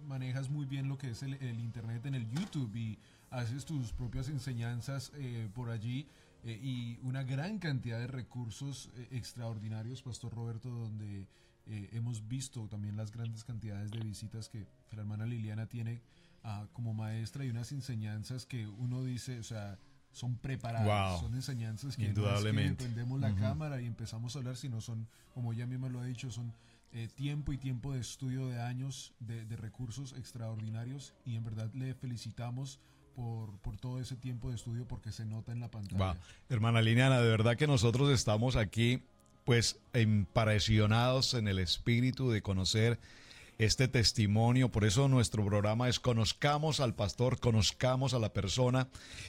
[0.08, 3.00] manejas muy bien lo que es el, el, Internet en el YouTube y
[3.30, 5.14] haces tus propias enseñanzas
[5.54, 6.06] por allí.
[6.44, 11.28] Eh, y una gran cantidad de recursos eh, extraordinarios, Pastor Roberto, donde
[11.68, 16.02] eh, hemos visto también las grandes cantidades de visitas que, la hermana Liliana tiene
[16.44, 19.78] ah, como maestra y unas enseñanzas que uno dice, o sea,
[20.12, 22.84] son preparadas, son enseñanzas que Indudablemente.
[22.84, 26.30] prendemos la cámara y empezamos a hablar, sino son, como ella misma lo ha dicho,
[26.30, 26.54] son
[27.16, 31.94] tiempo y tiempo de estudio de años de, de recursos extraordinarios y en verdad le
[31.94, 32.82] felicitamos
[33.16, 36.16] por, todo ese tiempo de estudio porque se nota en la pantalla.
[36.50, 39.02] Hermana Liliana, de verdad que nosotros estamos aquí
[39.44, 43.00] pues impresionados en el espíritu de conocer
[43.58, 44.70] este testimonio.
[44.70, 48.88] Por eso nuestro programa es conozcamos al pastor, conozcamos a la persona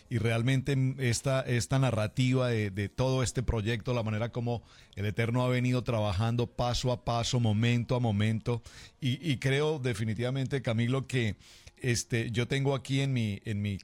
[0.09, 4.63] y realmente esta, esta narrativa de, todo este proyecto, la manera como
[4.97, 8.63] el Eterno ha venido trabajando paso a paso, momento a momento.
[9.01, 11.37] Y creo definitivamente, Camilo, que
[11.83, 13.79] este, yo tengo aquí en mi, en mi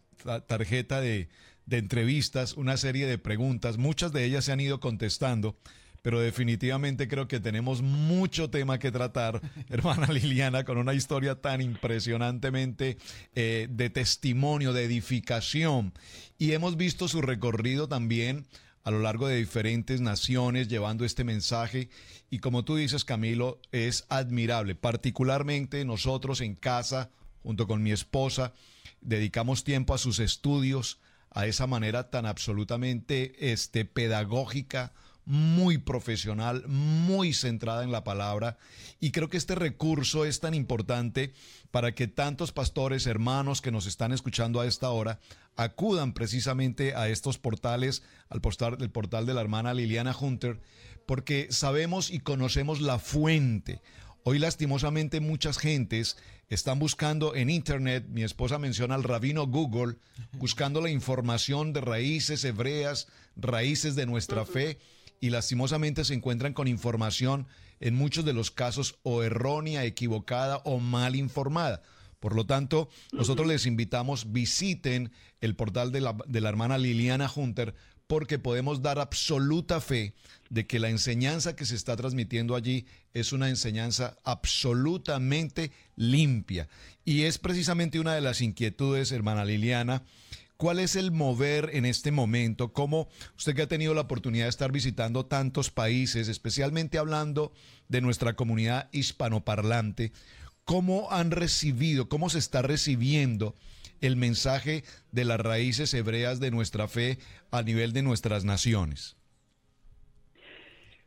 [0.46, 1.28] tarjeta de,
[1.70, 3.76] entrevistas una serie de preguntas.
[3.76, 5.58] Muchas de ellas se han ido contestando,
[6.00, 11.60] pero definitivamente creo que tenemos mucho tema que tratar, hermana Liliana, con una historia tan
[11.60, 12.96] impresionantemente
[13.34, 15.92] eh, de testimonio, de edificación.
[16.38, 18.46] Y hemos visto su recorrido también
[18.84, 21.90] a lo largo de diferentes naciones llevando este mensaje.
[22.30, 27.10] Y como tú dices, Camilo, es admirable, particularmente nosotros en casa
[27.42, 28.52] junto con mi esposa,
[29.00, 30.98] dedicamos tiempo a sus estudios,
[31.30, 34.92] a esa manera tan absolutamente este, pedagógica,
[35.28, 38.56] muy profesional, muy centrada en la palabra.
[38.98, 41.34] Y creo que este recurso es tan importante
[41.70, 45.20] para que tantos pastores, hermanos que nos están escuchando a esta hora,
[45.54, 50.60] acudan precisamente a estos portales, al portal, el portal de la hermana Liliana Hunter,
[51.04, 53.82] porque sabemos y conocemos la fuente.
[54.24, 56.16] Hoy lastimosamente muchas gentes
[56.48, 59.96] están buscando en Internet, mi esposa menciona al rabino Google,
[60.32, 64.78] buscando la información de raíces hebreas, raíces de nuestra fe,
[65.20, 67.46] y lastimosamente se encuentran con información
[67.80, 71.82] en muchos de los casos o errónea, equivocada o mal informada.
[72.20, 77.30] Por lo tanto, nosotros les invitamos, visiten el portal de la, de la hermana Liliana
[77.32, 77.74] Hunter
[78.08, 80.14] porque podemos dar absoluta fe
[80.50, 86.68] de que la enseñanza que se está transmitiendo allí es una enseñanza absolutamente limpia.
[87.04, 90.02] Y es precisamente una de las inquietudes, hermana Liliana,
[90.58, 92.72] ¿Cuál es el mover en este momento?
[92.72, 97.52] ¿Cómo usted que ha tenido la oportunidad de estar visitando tantos países, especialmente hablando
[97.86, 100.10] de nuestra comunidad hispanoparlante,
[100.64, 103.54] cómo han recibido, cómo se está recibiendo
[104.00, 107.18] el mensaje de las raíces hebreas de nuestra fe
[107.50, 109.16] a nivel de nuestras naciones?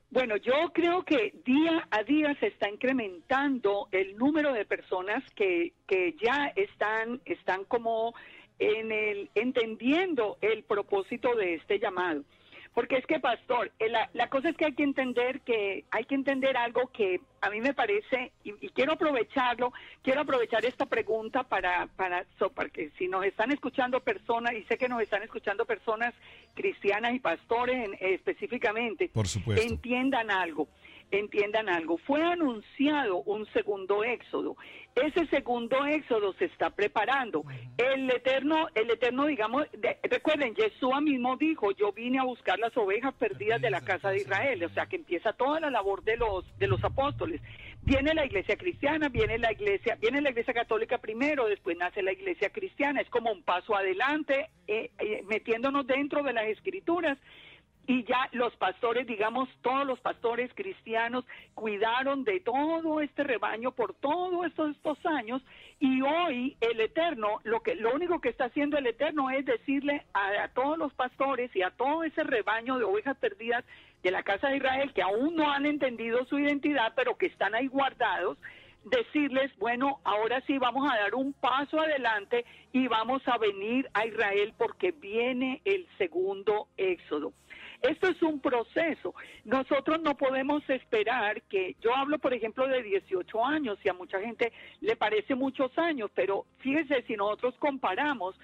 [0.09, 5.71] Bueno, yo creo que día a día se está incrementando el número de personas que,
[5.87, 8.13] que ya están, están como
[8.59, 12.23] en el, entendiendo el propósito de este llamado.
[12.73, 16.05] Porque es que, pastor, eh, la, la, cosa es que hay que entender que hay
[16.05, 21.43] que entender algo que a mí me parece, y, quiero aprovecharlo, quiero aprovechar esta pregunta
[21.43, 25.65] para, para, para que si nos están escuchando personas, y sé que nos están escuchando
[25.65, 26.13] personas
[26.53, 29.61] cristianas y pastores específicamente, Por supuesto.
[29.67, 30.69] entiendan algo.
[31.11, 34.55] Entiendan algo, fue anunciado un segundo éxodo.
[34.95, 37.43] Ese segundo éxodo se está preparando.
[37.77, 39.65] El eterno, el eterno, digamos,
[40.03, 44.17] recuerden, Jesús mismo dijo, yo vine a buscar las ovejas perdidas de la casa de
[44.17, 47.41] Israel, o sea que empieza toda la labor de los, de los apóstoles.
[47.83, 52.11] Viene la iglesia cristiana, viene la iglesia, viene la iglesia católica primero, después nace la
[52.11, 57.17] iglesia cristiana, es como un paso adelante, eh, eh, metiéndonos dentro de las escrituras
[57.87, 61.25] y ya los pastores, digamos, todos los pastores cristianos
[61.55, 65.41] cuidaron de todo este rebaño por todos estos, estos años
[65.79, 70.05] y hoy el Eterno, lo que lo único que está haciendo el Eterno es decirle
[70.13, 73.65] a, a todos los pastores y a todo ese rebaño de ovejas perdidas
[74.03, 77.55] de la casa de Israel que aún no han entendido su identidad, pero que están
[77.55, 78.37] ahí guardados,
[78.83, 84.05] decirles, bueno, ahora sí vamos a dar un paso adelante y vamos a venir a
[84.05, 87.33] Israel porque viene el segundo éxodo.
[87.81, 89.15] Esto es un proceso.
[89.43, 94.19] Nosotros no podemos esperar que, yo hablo por ejemplo de 18 años y a mucha
[94.19, 94.51] gente
[94.81, 98.35] le parece muchos años, pero fíjese si nosotros comparamos,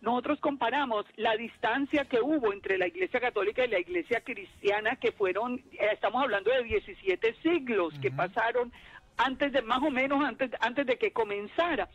[0.00, 5.12] nosotros comparamos la distancia que hubo entre la Iglesia Católica y la Iglesia Cristiana, que
[5.12, 8.72] fueron, eh, estamos hablando de 17 siglos que pasaron
[9.16, 11.88] antes de más o menos antes antes de que comenzara.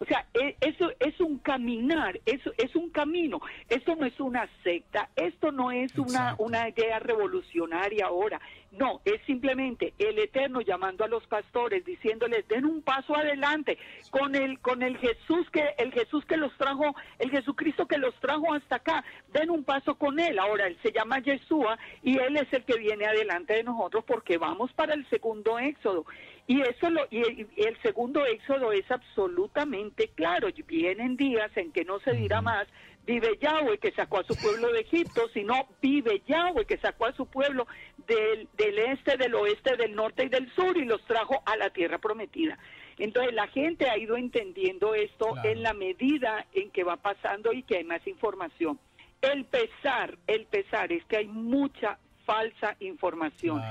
[0.00, 3.40] O sea, e, eso es un caminar, eso es un camino.
[3.68, 8.40] Esto no es una secta, esto no es una una idea revolucionaria ahora.
[8.70, 13.78] No, es simplemente el Eterno llamando a los pastores diciéndoles, "Den un paso adelante
[14.10, 18.14] con el con el Jesús que el Jesús que los trajo, el Jesucristo que los
[18.20, 19.04] trajo hasta acá.
[19.32, 22.78] Den un paso con él." Ahora él se llama Yeshua y él es el que
[22.78, 26.04] viene adelante de nosotros porque vamos para el segundo éxodo.
[26.48, 27.20] Y eso lo, y
[27.56, 30.48] el, segundo éxodo es absolutamente claro.
[30.66, 32.66] Vienen días en que no se dirá más,
[33.04, 37.12] vive Yahweh que sacó a su pueblo de Egipto, sino vive Yahweh que sacó a
[37.12, 37.66] su pueblo
[38.06, 41.68] del, del este, del oeste, del norte y del sur y los trajo a la
[41.68, 42.58] tierra prometida.
[42.96, 47.62] Entonces la gente ha ido entendiendo esto en la medida en que va pasando y
[47.62, 48.80] que hay más información.
[49.20, 51.98] El pesar, el pesar es que hay mucha
[52.28, 53.62] falsa información.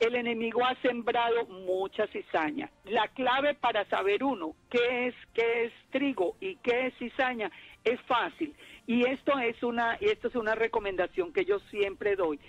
[0.00, 2.70] El enemigo ha sembrado mucha cizaña.
[2.86, 7.50] La clave para saber uno qué es qué es trigo y qué es cizaña
[7.84, 8.54] es fácil
[8.86, 12.40] y esto es una esto es una recomendación que yo siempre doy.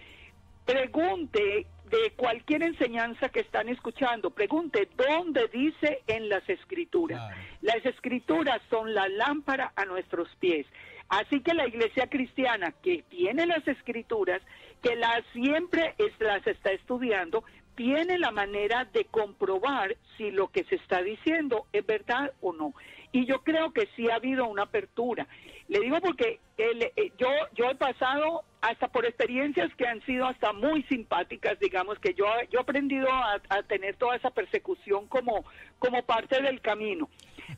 [0.66, 7.22] Pregunte de cualquier enseñanza que están escuchando, pregunte dónde dice en las escrituras.
[7.62, 10.66] Las escrituras son la lámpara a nuestros pies.
[11.10, 14.42] Así que la iglesia cristiana que tiene las escrituras,
[14.82, 17.44] que las siempre las está estudiando,
[17.76, 22.74] tiene la manera de comprobar si lo que se está diciendo es verdad o no.
[23.12, 25.28] Y yo creo que sí ha habido una apertura.
[25.68, 30.54] Le digo porque eh, yo, yo he pasado hasta por experiencias que han sido hasta
[30.54, 35.46] muy simpáticas, digamos, que yo, yo he aprendido a, tener toda esa persecución como,
[35.78, 37.10] como parte del camino.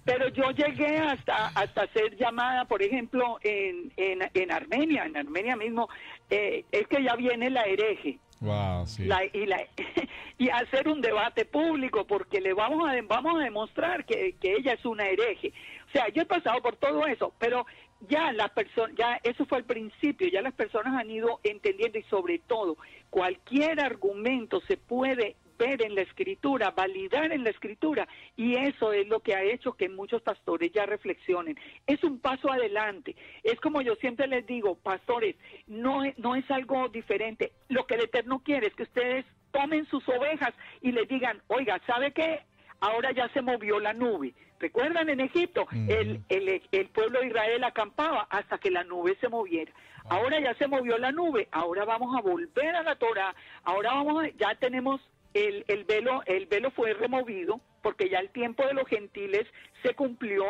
[0.06, 5.56] Pero yo llegué hasta, hasta ser llamada, por ejemplo, en, en, en Armenia, en Armenia
[5.56, 5.90] mismo,
[6.30, 8.20] eh, es que ya viene la hereje.
[8.42, 9.04] Wow, sí.
[9.34, 9.62] y, la,
[10.38, 14.74] y hacer un debate público porque le vamos a, vamos a demostrar que, que ella
[14.74, 15.52] es una hereje.
[15.90, 17.66] O sea, yo he pasado por todo eso, pero
[18.08, 22.04] ya las personas, ya eso fue al principio, ya las personas han ido entendiendo y
[22.04, 22.78] sobre todo
[23.10, 29.08] cualquier argumento se puede ver en la escritura, validar en la escritura y eso es
[29.08, 31.60] lo que ha hecho que muchos pastores ya reflexionen.
[31.86, 33.16] Es un paso adelante.
[33.44, 35.36] Es como yo siempre les digo, pastores,
[35.68, 37.52] no, no es algo diferente.
[37.68, 41.80] Lo que el Eterno quiere es que ustedes tomen sus ovejas y les digan, oiga,
[41.86, 42.42] ¿sabe qué?
[42.80, 45.68] Ahora ya se movió la nube ¿Recuerdan en Egipto?
[45.72, 49.72] el, el, el, pueblo de Israel acampaba hasta que la nube se moviera.
[50.04, 50.18] Ah.
[50.18, 53.34] Ahora ya se movió la nube, ahora vamos a volver a la Torah,
[53.64, 55.02] ahora vamos a, ya tenemos
[55.34, 59.46] el, el velo, el velo fue removido porque ya el tiempo de los gentiles
[59.84, 60.44] se cumplió.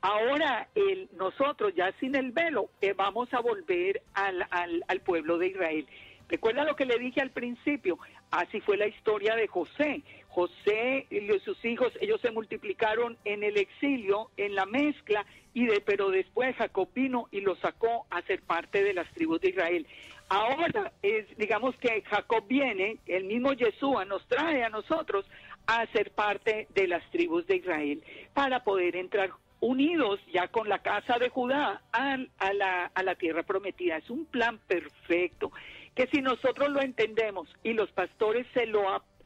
[0.00, 5.38] Ahora el, nosotros ya sin el velo eh, vamos a volver al, al, al pueblo
[5.38, 5.86] de Israel.
[6.28, 7.98] Recuerda lo que le dije al principio,
[8.32, 10.02] así fue la historia de José.
[10.28, 15.24] José y sus hijos, ellos se multiplicaron en el exilio, en la mezcla,
[15.54, 19.40] y de, pero después Jacob vino y los sacó a ser parte de las tribus
[19.40, 19.86] de Israel.
[20.28, 25.24] Ahora, es, digamos que Jacob viene, el mismo Yeshua nos trae a nosotros
[25.66, 28.02] a ser parte de las tribus de Israel
[28.34, 32.18] para poder entrar unidos ya con la casa de Judá a,
[32.52, 33.96] la, a la tierra prometida.
[33.96, 35.52] Es un plan perfecto
[35.94, 38.82] que si nosotros lo entendemos y los pastores se lo,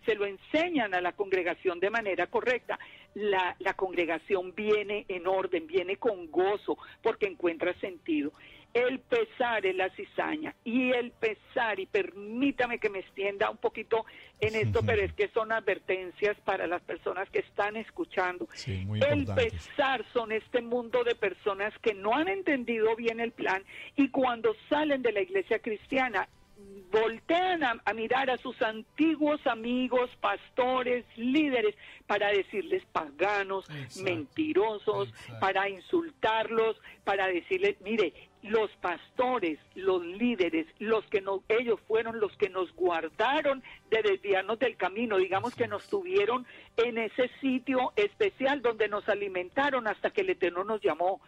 [0.06, 2.78] se lo enseñan a la congregación de manera correcta,
[3.14, 8.32] la, la congregación viene en orden, viene con gozo, porque encuentra sentido.
[8.74, 10.54] El pesar es la cizaña.
[10.64, 14.04] Y el pesar, y permítame que me extienda un poquito
[14.40, 18.48] en esto, pero es que son advertencias para las personas que están escuchando.
[18.66, 23.62] el pesar son este mundo de personas que no han entendido bien el plan
[23.96, 26.28] y cuando salen de la iglesia cristiana
[26.90, 31.74] voltean a, mirar a sus antiguos amigos, pastores, líderes,
[32.06, 33.66] para decirles paganos,
[34.02, 38.12] mentirosos, para insultarlos, para decirles, mire,
[38.42, 44.58] los pastores, los líderes, los que nos, ellos fueron los que nos guardaron de desviarnos
[44.58, 46.46] del camino, digamos que nos tuvieron
[46.76, 51.20] en ese sitio especial donde nos alimentaron hasta que el Eterno nos llamó.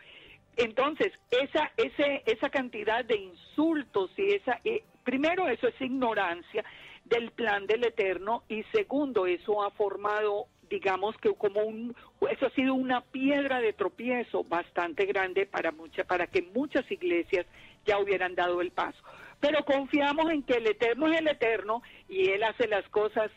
[0.57, 6.65] Entonces, esa, ese, esa cantidad de insultos y esa, eh, primero eso es ignorancia
[7.05, 11.95] del plan del Eterno y segundo eso ha formado digamos que como un
[12.31, 17.47] eso ha sido una piedra de tropiezo bastante grande para mucha, para que muchas iglesias
[17.85, 18.99] ya hubieran dado el paso.
[19.41, 23.31] Pero confiamos en que el Eterno es el Eterno y él hace las cosas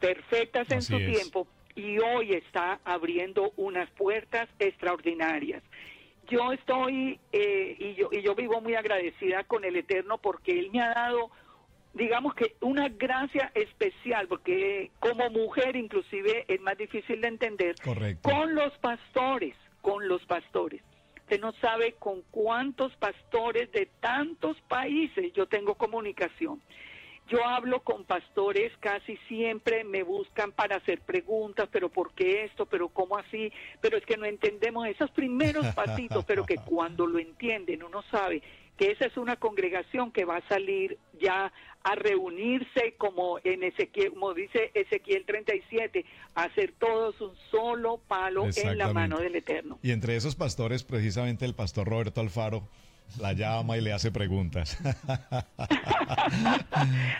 [0.00, 5.62] perfectas en su tiempo y hoy está abriendo unas puertas extraordinarias
[6.28, 10.70] yo estoy eh, y yo y yo vivo muy agradecida con el Eterno porque él
[10.72, 11.30] me ha dado
[11.94, 17.74] digamos que una gracia especial porque como mujer inclusive es más difícil de entender
[18.22, 20.80] con los pastores con los pastores.
[21.22, 26.60] Usted no sabe con cuántos pastores de tantos países yo tengo comunicación
[27.28, 32.66] yo hablo con pastores casi siempre, me buscan para hacer preguntas, pero ¿por qué esto?
[32.66, 33.52] ¿Pero cómo así?
[33.80, 38.42] Pero es que no entendemos esos primeros pasitos, pero que cuando lo entienden uno sabe
[38.76, 41.52] que esa es una congregación que va a salir ya
[41.84, 46.04] a reunirse como en Ezequiel, como dice Ezequiel 37,
[46.34, 49.78] a hacer todos un solo palo en la mano del Eterno.
[49.82, 52.68] Y entre esos pastores, precisamente el pastor Roberto Alfaro,
[53.18, 54.78] la llama y le hace preguntas.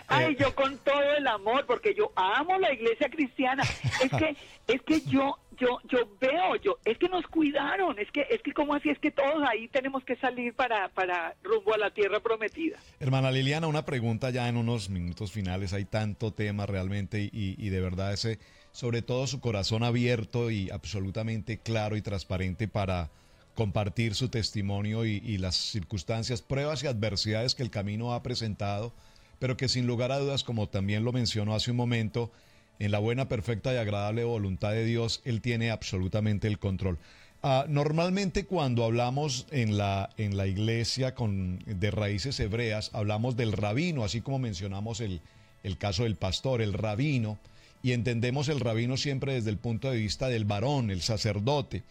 [0.07, 3.63] Ay, yo con todo el amor, porque yo amo la iglesia cristiana.
[4.01, 4.35] Es que,
[4.67, 8.53] es que yo, yo, yo veo, yo, es que nos cuidaron, es que, es que
[8.53, 12.19] como así es que todos ahí tenemos que salir para, para rumbo a la tierra
[12.19, 12.77] prometida.
[12.99, 15.73] Hermana Liliana, una pregunta ya en unos minutos finales.
[15.73, 18.39] Hay tanto tema realmente y, y de verdad ese,
[18.71, 23.09] sobre todo su corazón abierto y absolutamente claro y transparente para
[23.55, 28.93] compartir su testimonio y, las circunstancias, pruebas y adversidades que el camino ha presentado,
[29.39, 32.31] pero que sin lugar a dudas, como también lo mencionó hace un momento,
[32.79, 36.97] en la buena, perfecta y agradable voluntad de Dios, Él tiene absolutamente el control.
[37.43, 43.51] Ah, normalmente cuando hablamos en la, en la iglesia con, de raíces hebreas, hablamos del
[43.51, 45.21] rabino, así como mencionamos el,
[45.63, 47.37] el caso del pastor, el rabino,
[47.83, 51.83] y entendemos el rabino siempre desde el punto de vista del varón, el sacerdote.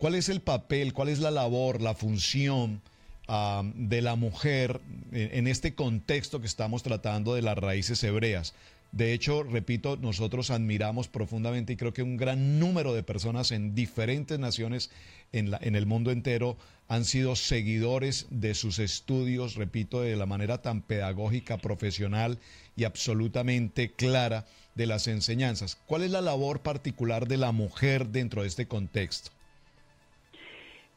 [0.00, 2.80] ¿Cuál es el papel, cuál es la labor, la función
[3.28, 4.80] ah, de la mujer
[5.12, 8.54] en, este contexto que estamos tratando de las raíces hebreas?
[8.92, 13.74] De hecho, repito, nosotros admiramos profundamente y creo que un gran número de personas en
[13.74, 14.90] diferentes naciones
[15.32, 16.56] en, el mundo entero
[16.88, 22.38] han sido seguidores de sus estudios, repito, de la manera tan pedagógica, profesional
[22.74, 25.76] y absolutamente clara de las enseñanzas.
[25.84, 29.32] ¿Cuál es la labor particular de la mujer dentro de este contexto?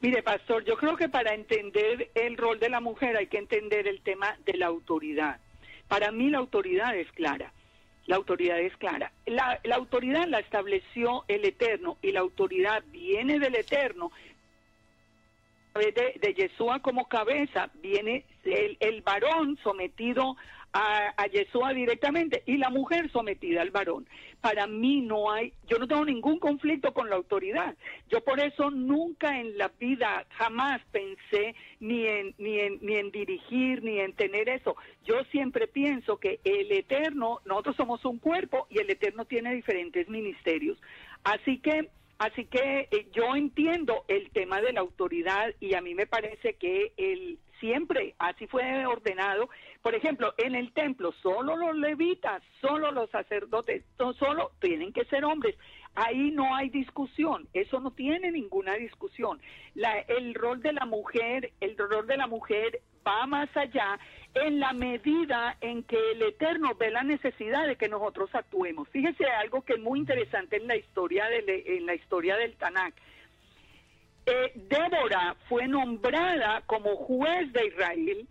[0.04, 3.88] Mire, pastor, yo creo que para entender el rol de la mujer hay que entender
[3.88, 5.40] el tema de la autoridad.
[5.88, 7.54] Para mí la autoridad es clara.
[8.08, 9.14] La autoridad es clara.
[9.26, 14.12] La, autoridad la estableció el Eterno y la autoridad viene del Eterno.
[15.74, 20.36] De, de Yeshua como cabeza viene el, el varón sometido
[20.74, 24.08] a, a Yeshua directamente y la mujer sometida al varón.
[24.42, 27.76] Para mí no hay, yo no tengo ningún conflicto con la autoridad.
[28.10, 33.12] Yo por eso nunca en la vida jamás pensé ni en, ni en, ni en
[33.12, 34.76] dirigir, ni en tener eso.
[35.06, 40.10] Yo siempre pienso que el Eterno, nosotros somos un cuerpo y el Eterno tiene diferentes
[40.10, 40.78] ministerios.
[41.24, 45.94] Así que Así que eh, yo entiendo el tema de la autoridad y a mí
[45.94, 49.50] me parece que el siempre así fue ordenado.
[49.82, 55.24] Por ejemplo, en el templo solo los levitas, solo los sacerdotes, solo tienen que ser
[55.24, 55.56] hombres.
[55.96, 59.40] Ahí no hay discusión, eso no tiene ninguna discusión.
[59.76, 63.98] La, el rol de la mujer, el rol de la mujer va más allá
[64.34, 68.90] en la medida en que el Eterno ve la necesidad de que nosotros actuemos.
[68.90, 72.96] Fíjese algo que es muy interesante en la historia, de, en la historia del Tanakh
[74.26, 78.28] eh, Débora fue nombrada como juez de Israel,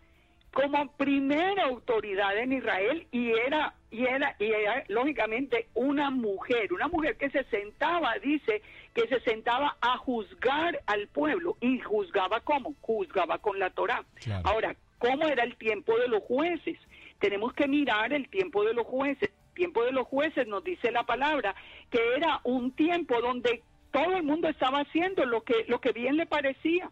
[0.52, 6.88] como primera autoridad en Israel y era y era, y era lógicamente una mujer, una
[6.88, 8.62] mujer que se sentaba, dice,
[8.94, 11.58] que se sentaba a juzgar al pueblo.
[11.60, 12.74] ¿Y juzgaba cómo?
[12.80, 14.02] Juzgaba con la Torah.
[14.44, 16.78] Ahora, ¿cómo era el tiempo de los jueces?
[17.18, 19.30] Tenemos que mirar el tiempo de los jueces.
[19.48, 21.54] El tiempo de los jueces nos dice la palabra
[21.90, 23.62] que era un tiempo donde
[23.92, 26.90] todo el mundo estaba haciendo lo que, lo que bien le parecía.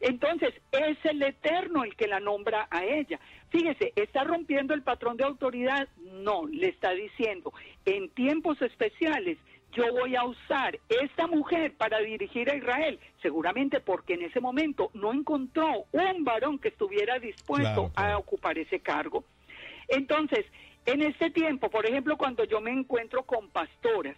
[0.00, 3.20] Entonces, es el Eterno el que la nombra a ella.
[3.50, 5.88] Fíjese, ¿está rompiendo el patrón de autoridad?
[5.98, 7.52] No, le está diciendo,
[7.84, 9.38] en tiempos especiales
[9.72, 14.90] yo voy a usar esta mujer para dirigir a Israel, seguramente porque en ese momento
[14.94, 19.22] no encontró un varón que estuviera dispuesto a ocupar ese cargo.
[19.86, 20.44] Entonces,
[20.86, 24.16] en este tiempo, por ejemplo, cuando yo me encuentro con pastoras,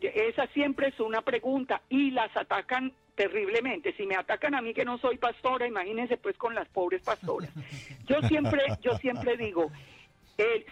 [0.00, 3.94] esa siempre es una pregunta y las atacan terriblemente.
[3.96, 7.50] Si me atacan a mí que no soy pastora, imagínense pues con las pobres pastoras.
[8.06, 9.70] Yo siempre, yo siempre digo,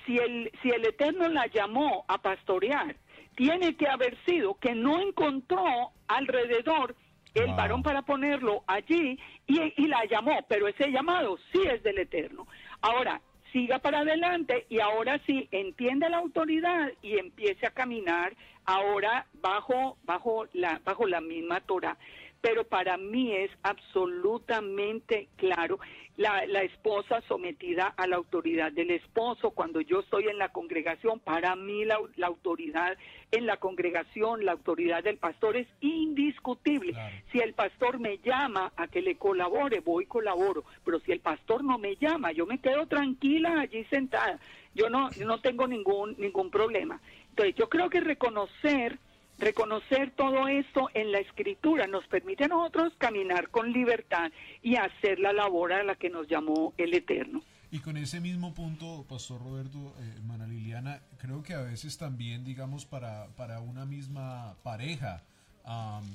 [0.07, 2.97] si el si el Eterno la llamó a pastorear,
[3.37, 6.97] tiene que haber sido que no encontró alrededor
[7.35, 11.99] el varón para ponerlo allí y, y la llamó, pero ese llamado sí es del
[11.99, 12.49] Eterno.
[12.81, 13.21] Ahora,
[13.53, 18.35] siga para adelante y ahora sí entienda la autoridad y empiece a caminar
[18.71, 21.97] ahora bajo bajo la bajo la misma Torah
[22.41, 25.79] pero para mí es absolutamente claro
[26.17, 29.51] la, la, esposa sometida a la autoridad del esposo.
[29.51, 32.97] Cuando yo estoy en la congregación, para mí la, autoridad
[33.31, 36.95] en la congregación, la autoridad del pastor es indiscutible.
[37.33, 41.65] Si el pastor me llama a que le colabore, voy colaboro, pero si el pastor
[41.65, 44.39] no me llama, yo me quedo tranquila allí sentada.
[44.75, 47.01] Yo no, no tengo ningún, ningún problema.
[47.31, 48.99] Entonces yo creo que reconocer
[49.41, 54.31] Reconocer todo esto en la escritura nos permite a nosotros caminar con libertad
[54.63, 57.43] y hacer la labor a la que nos llamó el Eterno.
[57.71, 62.85] Y con ese mismo punto, Pastor Roberto, eh, Liliana, creo que a veces también, digamos,
[62.85, 65.23] para, para una misma pareja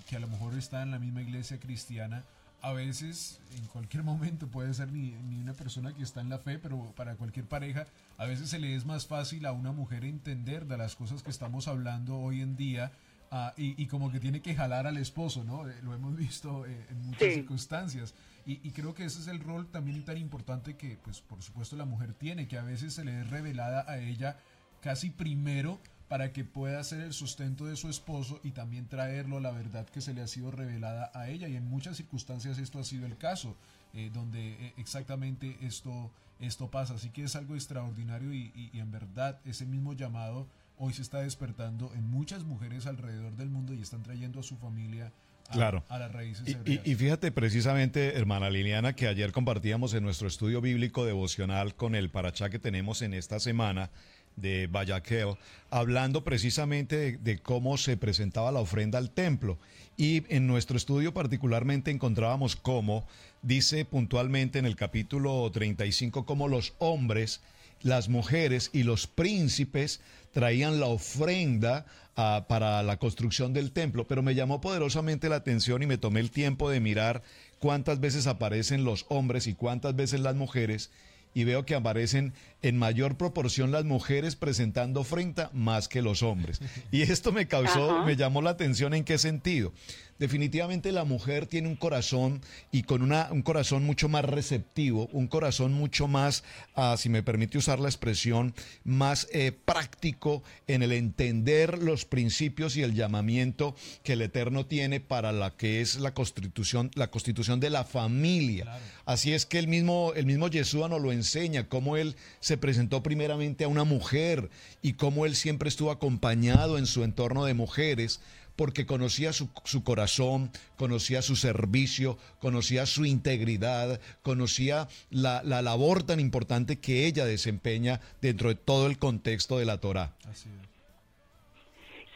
[0.08, 2.26] que a lo mejor está en la misma iglesia cristiana,
[2.68, 6.40] a veces, en cualquier momento, puede ser ni, ni, una persona que está en la
[6.40, 7.86] fe, pero para cualquier pareja,
[8.18, 11.30] a veces se le es más fácil a una mujer entender de las cosas que
[11.30, 12.92] estamos hablando hoy en día
[13.32, 15.68] Ah, y, como que tiene que jalar al esposo, ¿no?
[15.68, 18.14] Eh, lo hemos visto eh, en muchas circunstancias.
[18.46, 21.86] Y, creo que ese es el rol también tan importante que, pues, por supuesto, la
[21.86, 24.38] mujer tiene, que a veces se le es revelada a ella
[24.82, 29.52] casi primero para que pueda ser el sustento de su esposo y también traerlo la
[29.52, 31.48] verdad que se le ha sido revelada a ella.
[31.48, 33.56] Y en muchas circunstancias esto ha sido el caso,
[33.94, 36.96] eh, donde exactamente esto, esto pasa.
[36.96, 40.48] Así que es algo extraordinario y, y en verdad ese mismo llamado
[40.78, 44.58] hoy se está despertando en muchas mujeres alrededor del mundo y están trayendo a su
[44.58, 45.12] familia
[45.50, 50.60] a, las raíces y, y, fíjate precisamente, hermana Liliana, que ayer compartíamos en nuestro estudio
[50.60, 53.92] bíblico devocional con el parachá que tenemos en esta semana
[54.36, 55.38] de Bayaqueo,
[55.70, 59.58] hablando precisamente de, cómo se presentaba la ofrenda al templo.
[59.98, 63.08] Y en nuestro estudio particularmente encontrábamos cómo,
[63.42, 67.42] dice puntualmente en el capítulo 35, cómo los hombres
[67.82, 74.24] las mujeres y los príncipes traían la ofrenda ah, para la construcción del templo, pero
[74.24, 77.22] me llamó poderosamente la atención y me tomé el tiempo de mirar
[77.60, 80.90] cuántas veces aparecen los hombres y cuántas veces las mujeres
[81.36, 82.34] y veo que aparecen
[82.64, 86.60] en mayor proporción las mujeres presentando ofrenda más que los hombres.
[86.92, 89.74] Y esto me causó, me llamó la atención en qué sentido
[90.20, 92.42] definitivamente la mujer tiene un corazón
[92.72, 96.44] y con una, un corazón mucho más receptivo, un corazón mucho más,
[96.76, 98.54] ah, si me permite usar la expresión,
[98.84, 105.00] más eh, práctico en el entender los principios y el llamamiento que el Eterno tiene
[105.00, 108.80] para la que es la constitución, la constitución de la familia.
[109.06, 113.04] Así es que el mismo, el mismo Yeshua nos lo enseña, cómo él se presentó
[113.04, 114.50] primeramente a una mujer
[114.82, 118.22] y cómo él siempre estuvo acompañado en su entorno de mujeres
[118.56, 126.04] porque conocía su, su, corazón, conocía su servicio, conocía su integridad, conocía la, la, labor
[126.04, 130.14] tan importante que ella desempeña dentro de todo el contexto de la Torah.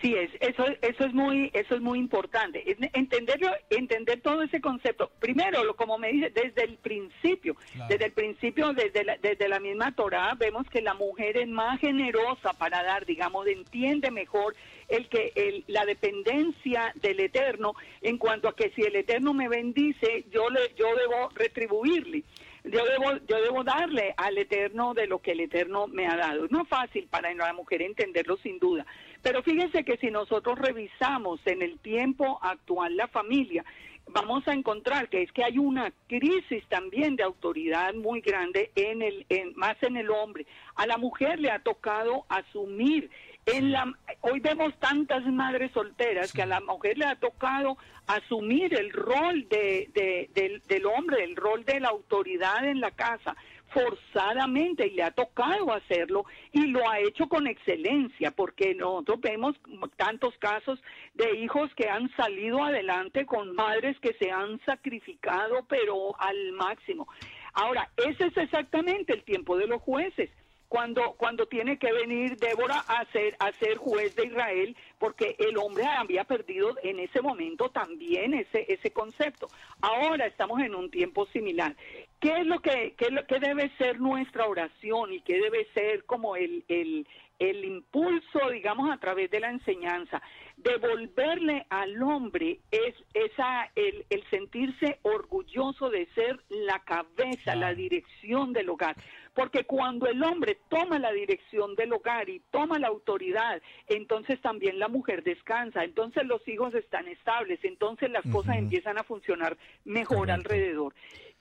[0.02, 2.64] Sí, es, eso, eso es muy, eso es muy importante.
[2.94, 5.12] Entenderlo, entender todo ese concepto.
[5.20, 7.58] Primero, lo, como me dice, desde el principio,
[7.90, 11.82] desde el principio, desde la, desde la misma Torah, vemos que la mujer es más
[11.82, 14.56] generosa para dar, digamos, entiende mejor
[14.88, 19.50] el que el, la dependencia del Eterno en cuanto a que si el Eterno me
[19.50, 22.24] bendice, yo le, yo debo retribuirle
[22.64, 26.48] yo debo, yo debo darle al Eterno de lo que el Eterno me ha dado.
[26.50, 28.86] No es fácil para la mujer entenderlo sin duda,
[29.22, 33.66] pero fíjense que si nosotros revisamos en el tiempo actual la familia,
[34.08, 39.02] vamos a encontrar que es que hay una crisis también de autoridad muy grande en
[39.02, 40.46] el en, más en el hombre.
[40.76, 43.10] A la mujer le ha tocado asumir
[43.46, 43.92] en la
[44.22, 49.48] hoy vemos tantas madres solteras que a la mujer le ha tocado asumir el rol
[49.50, 53.36] de, de, del, del hombre, el rol de la autoridad en la casa
[53.72, 59.56] forzadamente y le ha tocado hacerlo y lo ha hecho con excelencia porque nosotros vemos
[59.96, 60.82] tantos casos
[61.14, 67.08] de hijos que han salido adelante con madres que se han sacrificado pero al máximo.
[67.54, 70.30] Ahora, ese es exactamente el tiempo de los jueces
[70.70, 75.58] cuando, cuando tiene que venir Débora a ser, a ser juez de Israel, porque el
[75.58, 79.48] hombre había perdido en ese momento también ese, ese concepto.
[79.82, 81.76] Ahora estamos en un tiempo similar.
[82.20, 86.36] ¿Qué es lo que, qué, qué debe ser nuestra oración y qué debe ser como
[86.36, 87.08] el, el,
[87.40, 90.22] el impulso, digamos, a través de la enseñanza?
[90.58, 98.52] Devolverle al hombre es esa, el, el sentirse orgulloso de ser la cabeza, la dirección
[98.52, 98.98] del hogar
[99.40, 104.80] porque cuando el hombre toma la dirección del hogar y toma la autoridad, entonces también
[104.80, 110.30] la mujer descansa, entonces los hijos están estables, entonces las cosas empiezan a funcionar mejor
[110.30, 110.94] alrededor.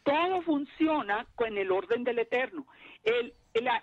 [0.08, 2.66] Todo funciona con el orden del eterno.
[3.04, 3.34] El,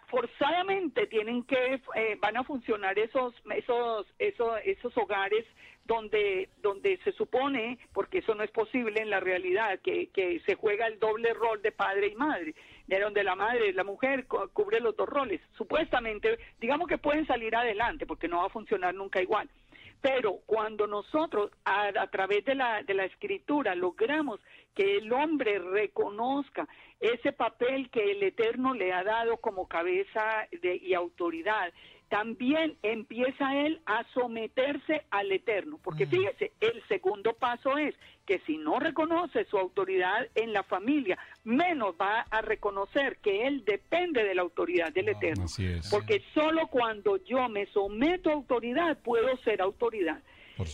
[0.08, 5.46] forzadamente tienen que eh, van a funcionar esos esos esos esos hogares
[5.84, 10.56] donde donde se supone porque eso no es posible en la realidad que, que se
[10.56, 12.56] juega el doble rol de padre y madre
[12.88, 15.42] de donde la madre, la mujer cubre los dos roles.
[15.58, 19.50] Supuestamente, digamos que pueden salir adelante porque no va a funcionar nunca igual.
[20.02, 24.40] Pero cuando nosotros a, través de la, de la escritura logramos
[24.76, 26.68] que el hombre reconozca
[27.00, 31.74] ese papel que el Eterno le ha dado como cabeza de, y autoridad
[32.10, 35.80] también empieza él a someterse al Eterno.
[35.84, 37.96] Porque fíjese, el segundo paso es
[38.26, 43.64] que si no reconoce su autoridad en la familia, menos va a reconocer que él
[43.66, 45.46] depende de la autoridad del Eterno.
[45.90, 50.22] Porque solo cuando yo me someto a autoridad puedo ser autoridad.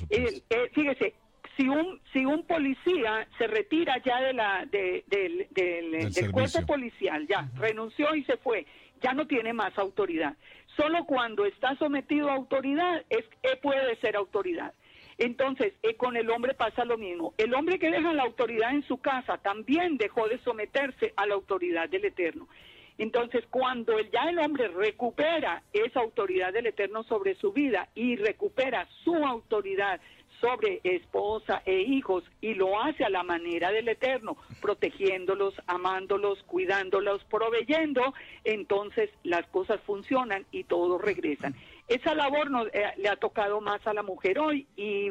[0.09, 1.15] Eh, fíjese,
[1.57, 5.03] si un si un policía se retira ya de la del,
[5.51, 8.65] del, cuerpo policial ya renunció y se fue
[9.01, 10.35] ya no tiene más autoridad
[10.77, 13.25] Solo cuando está sometido a autoridad es
[13.61, 14.73] puede ser autoridad.
[15.17, 17.33] Entonces, eh, con el hombre pasa lo mismo.
[17.37, 21.35] El hombre que deja la autoridad en su casa también dejó de someterse a la
[21.35, 22.47] autoridad del Eterno.
[22.97, 28.87] Entonces, cuando ya el hombre recupera esa autoridad del Eterno sobre su vida y recupera
[29.03, 29.99] su autoridad
[30.41, 37.23] sobre esposa e hijos y lo hace a la manera del Eterno, protegiéndolos, amándolos, cuidándolos,
[37.25, 38.13] proveyendo,
[38.43, 41.55] entonces las cosas funcionan y todos regresan.
[41.87, 45.09] Esa labor eh, le ha tocado más a la mujer hoy y,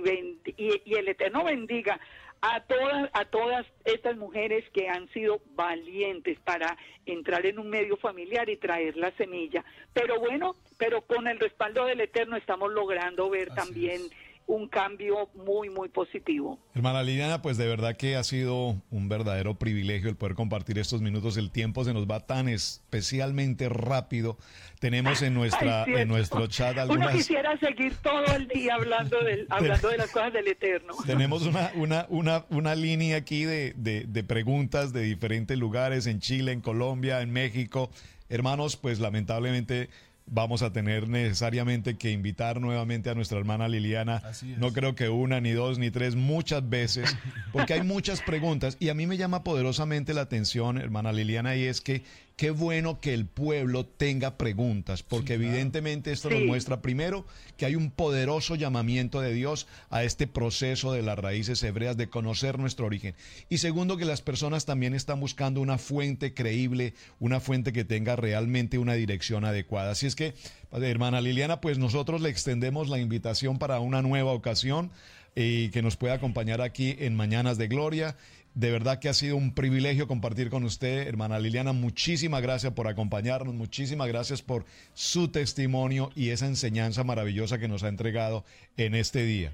[0.56, 2.00] y, el Eterno bendiga
[2.42, 7.98] a todas a todas estas mujeres que han sido valientes para entrar en un medio
[7.98, 9.62] familiar y traer la semilla.
[9.92, 14.00] Pero bueno, pero con el respaldo del Eterno estamos logrando ver también
[14.46, 16.58] un cambio muy, muy positivo.
[16.74, 21.00] Hermana Liliana, pues de verdad que ha sido un verdadero privilegio el poder compartir estos
[21.02, 21.36] minutos.
[21.36, 24.36] El tiempo se nos va tan especialmente rápido.
[24.80, 27.08] Tenemos en nuestra en nuestro chat algunas...
[27.08, 30.94] Uno quisiera seguir todo el día hablando, del, hablando de las cosas del Eterno.
[31.06, 36.20] Tenemos una, una, una, una línea aquí de, de, de preguntas de diferentes lugares, en
[36.20, 37.90] Chile, en Colombia, en México.
[38.28, 39.90] Hermanos, pues lamentablemente
[40.30, 44.22] vamos a tener necesariamente que invitar nuevamente a nuestra hermana Liliana.
[44.58, 47.14] No creo que una, ni dos, ni tres, muchas veces,
[47.52, 51.64] porque hay muchas preguntas y a mí me llama poderosamente la atención, hermana Liliana, y
[51.64, 52.04] es que
[52.40, 57.26] qué bueno que el pueblo tenga preguntas, porque evidentemente esto nos muestra primero
[57.58, 62.08] que hay un poderoso llamamiento de Dios a este proceso de las raíces hebreas de
[62.08, 63.14] conocer nuestro origen.
[63.50, 68.16] Y segundo, que las personas también están buscando una fuente creíble, una fuente que tenga
[68.16, 69.90] realmente una dirección adecuada.
[69.90, 70.32] Así es que,
[70.72, 74.90] hermana Liliana, pues nosotros le extendemos la invitación para una nueva ocasión
[75.34, 78.16] y que nos pueda acompañar aquí en Mañanas de Gloria.
[78.54, 81.72] De verdad que ha sido un privilegio compartir con usted, hermana Liliana.
[81.72, 87.84] Muchísimas gracias por acompañarnos, muchísimas gracias por su testimonio y esa enseñanza maravillosa que nos
[87.84, 88.44] ha entregado
[88.76, 89.52] en este día.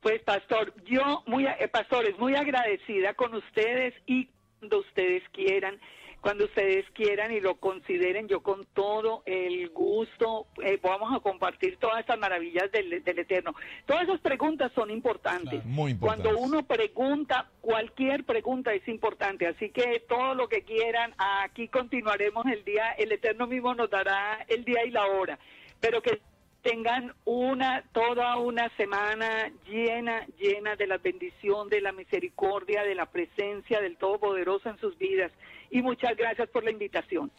[0.00, 5.78] Pues pastor, yo muy eh, pastores muy agradecida con ustedes y cuando ustedes quieran
[6.22, 11.78] cuando ustedes quieran y lo consideren, yo con todo el gusto eh, vamos a compartir
[11.78, 13.54] todas estas maravillas del, Eterno.
[13.86, 15.64] Todas esas preguntas son importantes.
[15.64, 16.32] muy importantes.
[16.32, 22.46] Cuando uno pregunta, cualquier pregunta es importante, así que todo lo que quieran, aquí continuaremos
[22.46, 25.40] el día, el Eterno mismo nos dará el día y la hora,
[25.80, 26.20] pero que
[26.62, 33.06] tengan una, toda una semana llena, llena de la bendición, de la misericordia, de la
[33.06, 35.32] presencia del Todopoderoso en sus vidas.
[35.70, 37.30] Y muchas gracias por la invitación.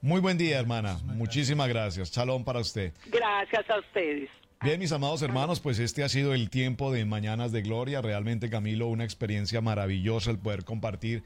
[0.00, 0.98] Muy buen día, hermana.
[1.04, 2.12] Muchísimas gracias.
[2.12, 2.92] Shalom para usted.
[3.06, 4.30] Gracias a ustedes.
[4.62, 8.00] Bien, mis amados hermanos, pues este ha sido el tiempo de Mañanas de Gloria.
[8.00, 11.22] Realmente, Camilo, una experiencia maravillosa el poder compartir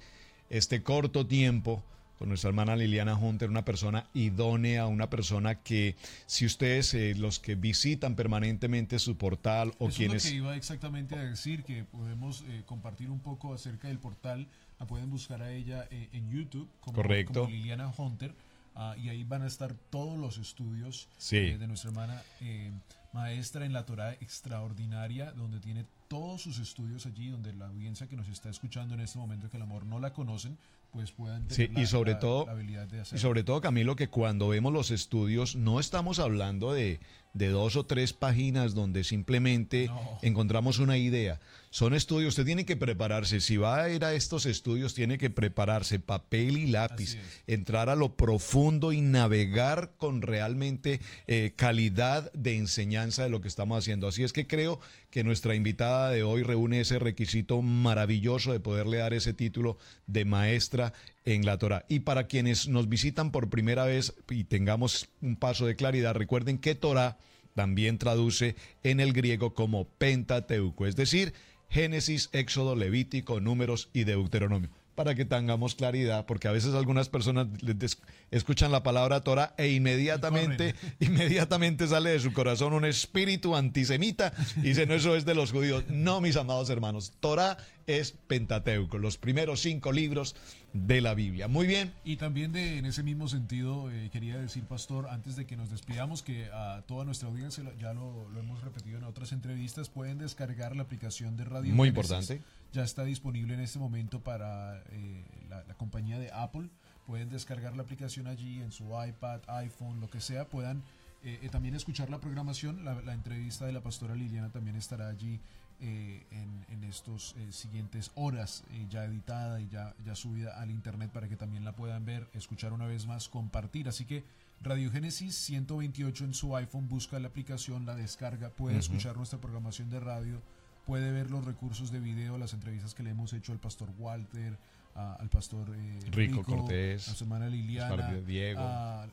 [0.51, 1.83] este corto tiempo
[2.23, 5.97] con nuestra hermana Liliana Hunter, una persona idónea, una persona que
[6.27, 10.25] si ustedes, eh, los que visitan permanentemente su portal o Eso quienes...
[10.25, 13.99] Es lo que iba exactamente a decir, que podemos eh, compartir un poco acerca del
[13.99, 14.47] portal,
[14.79, 17.41] la pueden buscar a ella eh, en YouTube como, Correcto.
[17.43, 18.33] como Liliana Hunter,
[18.77, 21.39] ah, y ahí van a estar todos los estudios Sí.
[21.39, 22.71] eh, de nuestra hermana eh,
[23.13, 28.17] maestra en la Torah extraordinaria, donde tiene todos sus estudios allí, donde la audiencia que
[28.17, 30.57] nos está escuchando en este momento que el amor no la conocen,
[30.93, 33.21] pues puedan Sí, tener y la- sobre la- todo- la habilidad de Y hacerlo.
[33.21, 37.01] sobre todo, Camilo, que cuando vemos los estudios no estamos hablando de,
[37.35, 40.19] de dos o tres páginas donde simplemente No.
[40.23, 41.41] encontramos una idea.
[41.71, 43.41] Son estudios, usted tiene que prepararse.
[43.41, 47.17] Si va a ir a estos estudios, tiene que prepararse papel y lápiz,
[47.47, 53.49] entrar a lo profundo y navegar con realmente eh, calidad de enseñanza de lo que
[53.49, 54.07] estamos haciendo.
[54.07, 54.81] Así es que creo
[55.11, 60.27] que nuestra invitada de hoy reúne ese requisito maravilloso de poderle dar ese título de
[60.27, 60.93] maestra
[61.25, 61.85] en la Torah.
[61.89, 66.59] Y para quienes nos visitan por primera vez y tengamos un paso de claridad, recuerden
[66.59, 67.19] que Torah
[67.55, 71.35] también traduce en el griego como Pentateuco, es decir,
[71.69, 74.71] Génesis, Éxodo, Levítico, Números y Deuteronomio.
[74.95, 77.99] Para que tengamos claridad, porque a veces algunas personas les des-
[78.31, 84.61] escuchan la palabra Torah e inmediatamente, inmediatamente sale de su corazón un espíritu antisemita y
[84.69, 85.85] dicen, no, eso es de los judíos.
[85.89, 90.37] No, mis amados hermanos, Torah es Pentateuco, los primeros cinco libros
[90.75, 91.49] de la Biblia.
[91.49, 95.47] Muy bien, Y también de, en ese mismo sentido, eh, quería decir, Pastor, antes de
[95.47, 99.33] que nos despidamos, que a toda nuestra audiencia, ya lo, lo hemos repetido en otras
[99.33, 102.11] entrevistas, pueden descargar la aplicación de Radio Muy Génesis.
[102.11, 102.43] importante.
[102.73, 106.71] Ya está disponible en este momento para eh, la, la compañía de Apple.
[107.07, 110.47] Pueden descargar la aplicación allí en su iPad, iPhone, lo que sea.
[110.49, 110.83] Puedan
[111.23, 112.85] eh, eh, también escuchar la programación.
[112.85, 115.41] La, la entrevista de la pastora Liliana también estará allí
[115.85, 120.71] eh, en, en estos eh, siguientes horas, eh, ya editada y ya, ya subida al
[120.71, 123.89] internet para que también la puedan ver, escuchar una vez más, compartir.
[123.89, 124.23] Así que
[124.61, 129.91] Radio Génesis 128 en su iPhone, busca la aplicación, la descarga, puede escuchar nuestra programación
[129.91, 130.41] de radio,
[130.87, 134.57] puede ver los recursos de video, las entrevistas que le hemos hecho al pastor Walter,
[134.95, 138.61] a- al pastor eh, Rico Cortés, a su hermana Liliana, pastor Diego.
[138.61, 139.09] a, a-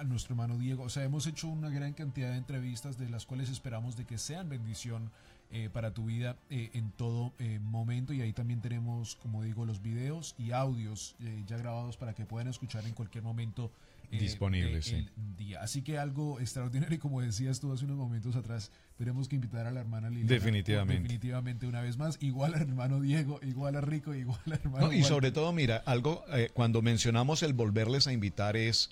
[0.00, 0.84] a nuestro hermano Diego.
[0.84, 4.18] O sea, hemos hecho una gran cantidad de entrevistas de las cuales esperamos de que
[4.18, 5.10] sean bendición
[5.50, 9.64] eh, para tu vida eh, en todo eh, momento y ahí también tenemos, como digo,
[9.64, 13.70] los videos y audios eh, ya grabados para que puedan escuchar en cualquier momento.
[14.10, 15.08] Eh, Disponibles, de sí.
[15.36, 15.60] día.
[15.60, 19.66] Así que algo extraordinario y como decías tú hace unos momentos atrás, tenemos que invitar
[19.66, 20.30] a la hermana Liliana.
[20.32, 21.02] Definitivamente.
[21.02, 24.92] Definitivamente una vez más, igual al hermano Diego, igual a Rico, igual al hermano No,
[24.92, 28.90] y sobre todo, mira, algo, eh, cuando mencionamos el volverles a invitar es,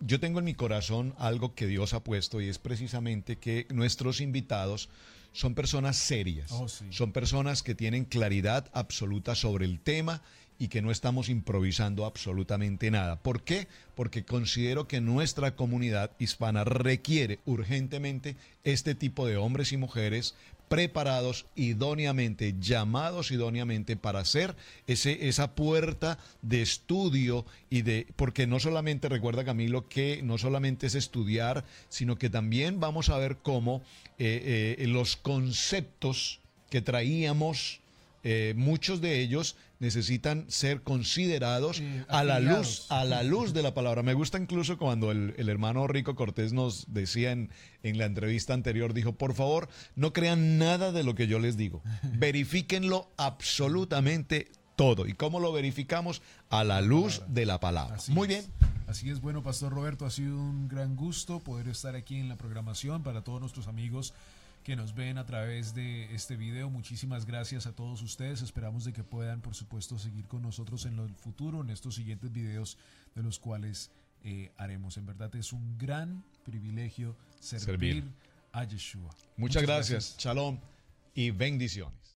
[0.00, 4.20] yo tengo en mi corazón algo que Dios ha puesto y es precisamente que nuestros
[4.20, 4.88] invitados
[5.32, 6.86] son personas serias, Oh, sí.
[6.90, 10.22] son personas que tienen claridad absoluta sobre el tema
[10.58, 13.16] y que no estamos improvisando absolutamente nada.
[13.16, 13.68] ¿Por qué?
[13.94, 20.34] Porque considero que nuestra comunidad hispana requiere urgentemente este tipo de hombres y mujeres
[20.68, 28.58] preparados idóneamente, llamados idóneamente para hacer ese, esa puerta de estudio y de, porque no
[28.58, 33.82] solamente recuerda Camilo que no solamente es estudiar, sino que también vamos a ver cómo
[34.18, 36.40] eh, eh, los conceptos
[36.70, 37.80] que traíamos,
[38.24, 43.62] eh, muchos de ellos necesitan ser considerados Eh, a la luz, a la luz de
[43.62, 44.02] la palabra.
[44.02, 47.50] Me gusta incluso cuando el, el hermano Rico Cortés nos decía en,
[47.82, 51.56] en la entrevista anterior, dijo, por favor, no crean nada de lo que yo les
[51.56, 51.82] digo.
[52.02, 55.06] Verifíquenlo absolutamente todo.
[55.06, 56.20] ¿Y cómo lo verificamos?
[56.50, 57.96] A la luz de la palabra.
[57.96, 58.46] Así Muy es.
[58.46, 58.70] bien.
[58.86, 62.36] Así es, bueno, Pastor Roberto, ha sido un gran gusto poder estar aquí en la
[62.36, 64.14] programación para todos nuestros amigos
[64.66, 66.68] que nos ven a través de este video.
[66.68, 68.42] Muchísimas gracias a todos ustedes.
[68.42, 72.32] Esperamos de que puedan, por supuesto, seguir con nosotros en el futuro, en estos siguientes
[72.32, 72.76] videos
[73.14, 73.92] de los cuales
[74.24, 74.96] eh, haremos.
[74.96, 78.04] En verdad es un gran privilegio servir, Servir.
[78.50, 79.14] a Yeshua.
[79.36, 80.16] Muchas gracias.
[80.18, 80.58] Shalom
[81.14, 82.15] y bendiciones.